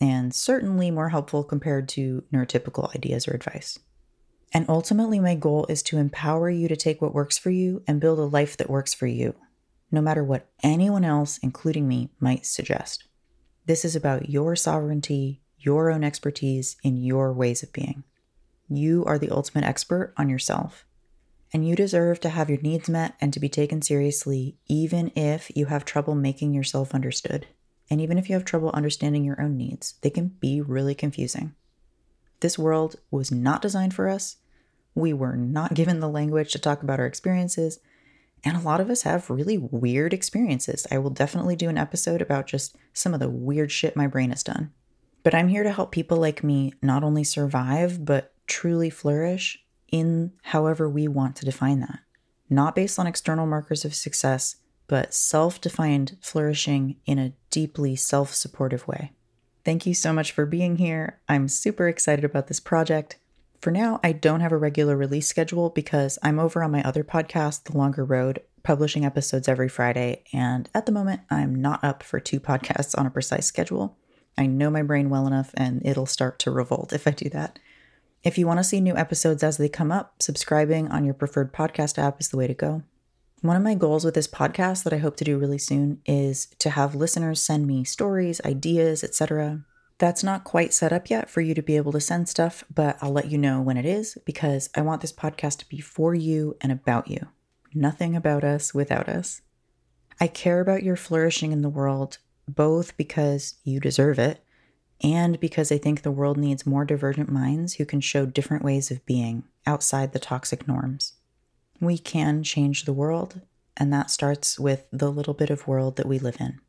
and 0.00 0.34
certainly 0.34 0.90
more 0.90 1.08
helpful 1.08 1.44
compared 1.44 1.88
to 1.90 2.24
neurotypical 2.32 2.94
ideas 2.94 3.26
or 3.26 3.34
advice. 3.34 3.78
And 4.52 4.66
ultimately, 4.68 5.20
my 5.20 5.34
goal 5.34 5.66
is 5.68 5.82
to 5.84 5.98
empower 5.98 6.48
you 6.48 6.68
to 6.68 6.76
take 6.76 7.02
what 7.02 7.14
works 7.14 7.36
for 7.36 7.50
you 7.50 7.82
and 7.86 8.00
build 8.00 8.18
a 8.18 8.24
life 8.24 8.56
that 8.56 8.70
works 8.70 8.94
for 8.94 9.06
you, 9.06 9.34
no 9.90 10.00
matter 10.00 10.22
what 10.24 10.48
anyone 10.62 11.04
else, 11.04 11.38
including 11.38 11.88
me, 11.88 12.10
might 12.20 12.46
suggest. 12.46 13.04
This 13.66 13.84
is 13.84 13.96
about 13.96 14.30
your 14.30 14.54
sovereignty, 14.54 15.40
your 15.58 15.90
own 15.90 16.04
expertise 16.04 16.76
in 16.82 16.96
your 16.96 17.32
ways 17.32 17.62
of 17.62 17.72
being. 17.72 18.04
You 18.68 19.04
are 19.04 19.18
the 19.18 19.30
ultimate 19.30 19.64
expert 19.64 20.14
on 20.16 20.28
yourself. 20.28 20.84
And 21.52 21.66
you 21.66 21.76
deserve 21.76 22.20
to 22.20 22.28
have 22.28 22.50
your 22.50 22.60
needs 22.60 22.88
met 22.88 23.14
and 23.20 23.32
to 23.32 23.40
be 23.40 23.48
taken 23.48 23.80
seriously, 23.82 24.56
even 24.68 25.12
if 25.14 25.50
you 25.54 25.66
have 25.66 25.84
trouble 25.84 26.14
making 26.14 26.54
yourself 26.54 26.94
understood. 26.94 27.46
And 27.88 28.00
even 28.00 28.18
if 28.18 28.28
you 28.28 28.34
have 28.34 28.44
trouble 28.44 28.70
understanding 28.74 29.24
your 29.24 29.40
own 29.40 29.56
needs, 29.56 29.94
they 30.00 30.10
can 30.10 30.28
be 30.40 30.60
really 30.60 30.94
confusing. 30.94 31.54
This 32.40 32.58
world 32.58 32.96
was 33.10 33.30
not 33.30 33.62
designed 33.62 33.94
for 33.94 34.08
us. 34.08 34.36
We 34.94 35.12
were 35.12 35.36
not 35.36 35.74
given 35.74 36.00
the 36.00 36.08
language 36.08 36.52
to 36.52 36.58
talk 36.58 36.82
about 36.82 37.00
our 37.00 37.06
experiences, 37.06 37.78
and 38.44 38.56
a 38.56 38.60
lot 38.60 38.80
of 38.80 38.90
us 38.90 39.02
have 39.02 39.30
really 39.30 39.58
weird 39.58 40.12
experiences. 40.12 40.86
I 40.90 40.98
will 40.98 41.10
definitely 41.10 41.56
do 41.56 41.68
an 41.68 41.78
episode 41.78 42.22
about 42.22 42.46
just 42.46 42.76
some 42.92 43.14
of 43.14 43.20
the 43.20 43.28
weird 43.28 43.72
shit 43.72 43.96
my 43.96 44.06
brain 44.06 44.30
has 44.30 44.42
done. 44.42 44.72
But 45.22 45.34
I'm 45.34 45.48
here 45.48 45.64
to 45.64 45.72
help 45.72 45.90
people 45.90 46.18
like 46.18 46.44
me 46.44 46.72
not 46.80 47.02
only 47.02 47.24
survive, 47.24 48.04
but 48.04 48.32
truly 48.46 48.90
flourish 48.90 49.58
in 49.90 50.32
however 50.42 50.88
we 50.88 51.08
want 51.08 51.36
to 51.36 51.44
define 51.44 51.80
that. 51.80 52.00
Not 52.48 52.76
based 52.76 52.98
on 52.98 53.06
external 53.06 53.46
markers 53.46 53.84
of 53.84 53.94
success, 53.94 54.56
but 54.86 55.12
self 55.12 55.60
defined 55.60 56.16
flourishing 56.20 56.96
in 57.06 57.18
a 57.18 57.32
deeply 57.56 57.96
self 57.96 58.34
supportive 58.34 58.86
way. 58.86 59.12
Thank 59.64 59.86
you 59.86 59.94
so 59.94 60.12
much 60.12 60.30
for 60.30 60.44
being 60.44 60.76
here. 60.76 61.20
I'm 61.26 61.48
super 61.48 61.88
excited 61.88 62.22
about 62.22 62.48
this 62.48 62.60
project. 62.60 63.16
For 63.62 63.70
now, 63.70 63.98
I 64.04 64.12
don't 64.12 64.40
have 64.40 64.52
a 64.52 64.58
regular 64.58 64.94
release 64.94 65.26
schedule 65.26 65.70
because 65.70 66.18
I'm 66.22 66.38
over 66.38 66.62
on 66.62 66.70
my 66.70 66.82
other 66.82 67.02
podcast, 67.02 67.64
The 67.64 67.78
Longer 67.78 68.04
Road, 68.04 68.42
publishing 68.62 69.06
episodes 69.06 69.48
every 69.48 69.70
Friday. 69.70 70.22
And 70.34 70.68
at 70.74 70.84
the 70.84 70.92
moment, 70.92 71.22
I'm 71.30 71.54
not 71.54 71.82
up 71.82 72.02
for 72.02 72.20
two 72.20 72.40
podcasts 72.50 72.96
on 72.98 73.06
a 73.06 73.10
precise 73.10 73.46
schedule. 73.46 73.96
I 74.36 74.44
know 74.44 74.68
my 74.68 74.82
brain 74.82 75.08
well 75.08 75.26
enough 75.26 75.52
and 75.56 75.80
it'll 75.82 76.04
start 76.04 76.38
to 76.40 76.50
revolt 76.50 76.92
if 76.92 77.06
I 77.06 77.12
do 77.12 77.30
that. 77.30 77.58
If 78.22 78.36
you 78.36 78.46
want 78.46 78.60
to 78.60 78.64
see 78.64 78.82
new 78.82 78.98
episodes 78.98 79.42
as 79.42 79.56
they 79.56 79.70
come 79.70 79.90
up, 79.90 80.22
subscribing 80.22 80.88
on 80.88 81.06
your 81.06 81.14
preferred 81.14 81.54
podcast 81.54 81.96
app 81.96 82.20
is 82.20 82.28
the 82.28 82.36
way 82.36 82.48
to 82.48 82.52
go. 82.52 82.82
One 83.46 83.56
of 83.56 83.62
my 83.62 83.76
goals 83.76 84.04
with 84.04 84.14
this 84.14 84.26
podcast 84.26 84.82
that 84.82 84.92
I 84.92 84.98
hope 84.98 85.14
to 85.18 85.24
do 85.24 85.38
really 85.38 85.56
soon 85.56 86.00
is 86.04 86.48
to 86.58 86.70
have 86.70 86.96
listeners 86.96 87.40
send 87.40 87.64
me 87.64 87.84
stories, 87.84 88.40
ideas, 88.44 89.04
etc. 89.04 89.64
That's 89.98 90.24
not 90.24 90.42
quite 90.42 90.74
set 90.74 90.92
up 90.92 91.08
yet 91.08 91.30
for 91.30 91.40
you 91.40 91.54
to 91.54 91.62
be 91.62 91.76
able 91.76 91.92
to 91.92 92.00
send 92.00 92.28
stuff, 92.28 92.64
but 92.74 92.98
I'll 93.00 93.12
let 93.12 93.30
you 93.30 93.38
know 93.38 93.60
when 93.60 93.76
it 93.76 93.84
is 93.84 94.18
because 94.24 94.68
I 94.74 94.80
want 94.80 95.00
this 95.00 95.12
podcast 95.12 95.58
to 95.58 95.68
be 95.68 95.78
for 95.78 96.12
you 96.12 96.56
and 96.60 96.72
about 96.72 97.08
you. 97.08 97.28
Nothing 97.72 98.16
about 98.16 98.42
us 98.42 98.74
without 98.74 99.08
us. 99.08 99.42
I 100.20 100.26
care 100.26 100.58
about 100.58 100.82
your 100.82 100.96
flourishing 100.96 101.52
in 101.52 101.62
the 101.62 101.68
world, 101.68 102.18
both 102.48 102.96
because 102.96 103.54
you 103.62 103.78
deserve 103.78 104.18
it 104.18 104.44
and 105.04 105.38
because 105.38 105.70
I 105.70 105.78
think 105.78 106.02
the 106.02 106.10
world 106.10 106.36
needs 106.36 106.66
more 106.66 106.84
divergent 106.84 107.30
minds 107.30 107.74
who 107.74 107.86
can 107.86 108.00
show 108.00 108.26
different 108.26 108.64
ways 108.64 108.90
of 108.90 109.06
being 109.06 109.44
outside 109.64 110.12
the 110.12 110.18
toxic 110.18 110.66
norms. 110.66 111.12
We 111.80 111.98
can 111.98 112.42
change 112.42 112.84
the 112.84 112.92
world, 112.92 113.40
and 113.76 113.92
that 113.92 114.10
starts 114.10 114.58
with 114.58 114.86
the 114.92 115.10
little 115.10 115.34
bit 115.34 115.50
of 115.50 115.68
world 115.68 115.96
that 115.96 116.06
we 116.06 116.18
live 116.18 116.36
in. 116.40 116.60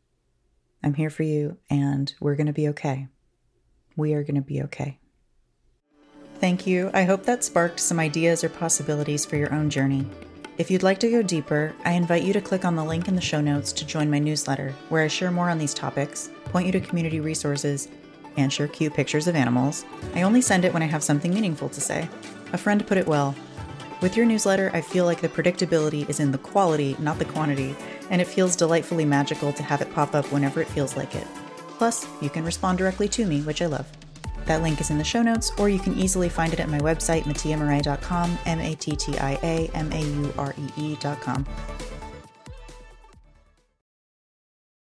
I'm 0.84 0.96
here 0.96 1.10
for 1.10 1.24
you, 1.24 1.58
and 1.70 2.14
we're 2.20 2.36
going 2.36 2.48
to 2.48 2.54
be 2.54 2.68
okay 2.70 3.08
we 3.98 4.14
are 4.14 4.24
going 4.24 4.36
to 4.36 4.42
be 4.42 4.62
okay. 4.62 5.00
Thank 6.40 6.68
you. 6.68 6.92
I 6.94 7.04
hope 7.04 7.24
that 7.24 7.44
sparked 7.44 7.80
some 7.80 8.00
ideas 8.00 8.44
or 8.44 8.50
possibilities 8.50 9.26
for 9.26 9.36
your 9.36 9.54
own 9.54 9.72
journey. 9.72 10.06
If 10.60 10.72
you'd 10.72 10.84
like 10.84 11.00
to 11.00 11.12
go 11.12 11.22
deeper, 11.22 11.74
I 11.84 11.94
invite 11.94 12.24
you 12.24 12.32
to 12.34 12.42
click 12.42 12.64
on 12.64 12.76
the 12.76 12.84
link 12.84 13.08
in 13.08 13.16
the 13.16 13.22
show 13.22 13.42
notes 13.42 13.72
to 13.74 13.86
join 13.86 14.10
my 14.10 14.20
newsletter, 14.20 14.74
where 14.90 15.04
I 15.04 15.08
share 15.08 15.32
more 15.32 15.50
on 15.50 15.58
these 15.58 15.74
topics, 15.74 16.30
point 16.46 16.68
you 16.68 16.72
to 16.74 16.80
community 16.80 17.20
resources, 17.20 17.90
and 18.38 18.54
share 18.54 18.68
cute 18.68 18.94
pictures 18.94 19.28
of 19.28 19.36
animals. 19.36 19.84
I 20.14 20.22
only 20.22 20.42
send 20.42 20.64
it 20.64 20.74
when 20.74 20.84
I 20.84 20.88
have 20.88 21.04
something 21.04 21.34
meaningful 21.34 21.70
to 21.70 21.82
say. 21.82 22.08
A 22.54 22.58
friend 22.58 22.86
put 22.86 23.00
it 23.00 23.08
well 23.08 23.36
With 24.00 24.16
your 24.16 24.28
newsletter, 24.28 24.70
I 24.76 24.82
feel 24.82 25.06
like 25.06 25.22
the 25.22 25.30
predictability 25.30 26.08
is 26.08 26.20
in 26.20 26.32
the 26.32 26.38
quality, 26.38 26.96
not 27.00 27.18
the 27.18 27.26
quantity, 27.26 27.76
and 28.12 28.22
it 28.22 28.28
feels 28.28 28.56
delightfully 28.56 29.06
magical 29.06 29.52
to 29.54 29.64
have 29.64 29.82
it 29.82 29.92
pop 29.94 30.14
up 30.14 30.32
whenever 30.32 30.62
it 30.62 30.68
feels 30.68 30.96
like 30.96 31.16
it. 31.16 31.26
Plus, 31.80 32.08
you 32.22 32.30
can 32.30 32.46
respond 32.46 32.78
directly 32.78 33.08
to 33.10 33.26
me, 33.26 33.42
which 33.42 33.62
I 33.62 33.66
love. 33.66 33.88
That 34.46 34.62
link 34.62 34.80
is 34.80 34.92
in 34.92 35.00
the 35.00 35.04
show 35.04 35.24
notes, 35.24 35.52
or 35.58 35.68
you 35.68 35.80
can 35.80 35.98
easily 35.98 36.30
find 36.30 36.54
it 36.54 36.60
at 36.60 36.70
my 36.70 36.80
website, 36.80 37.24
mattiamaree.com, 37.24 38.38
M 38.46 38.60
A 38.60 38.76
T 38.76 38.96
T 38.96 39.18
I 39.18 39.40
A 39.42 39.70
M 39.74 39.92
A 39.92 40.02
U 40.02 40.34
R 40.38 40.54
E 40.58 40.94
E.com. 40.94 41.46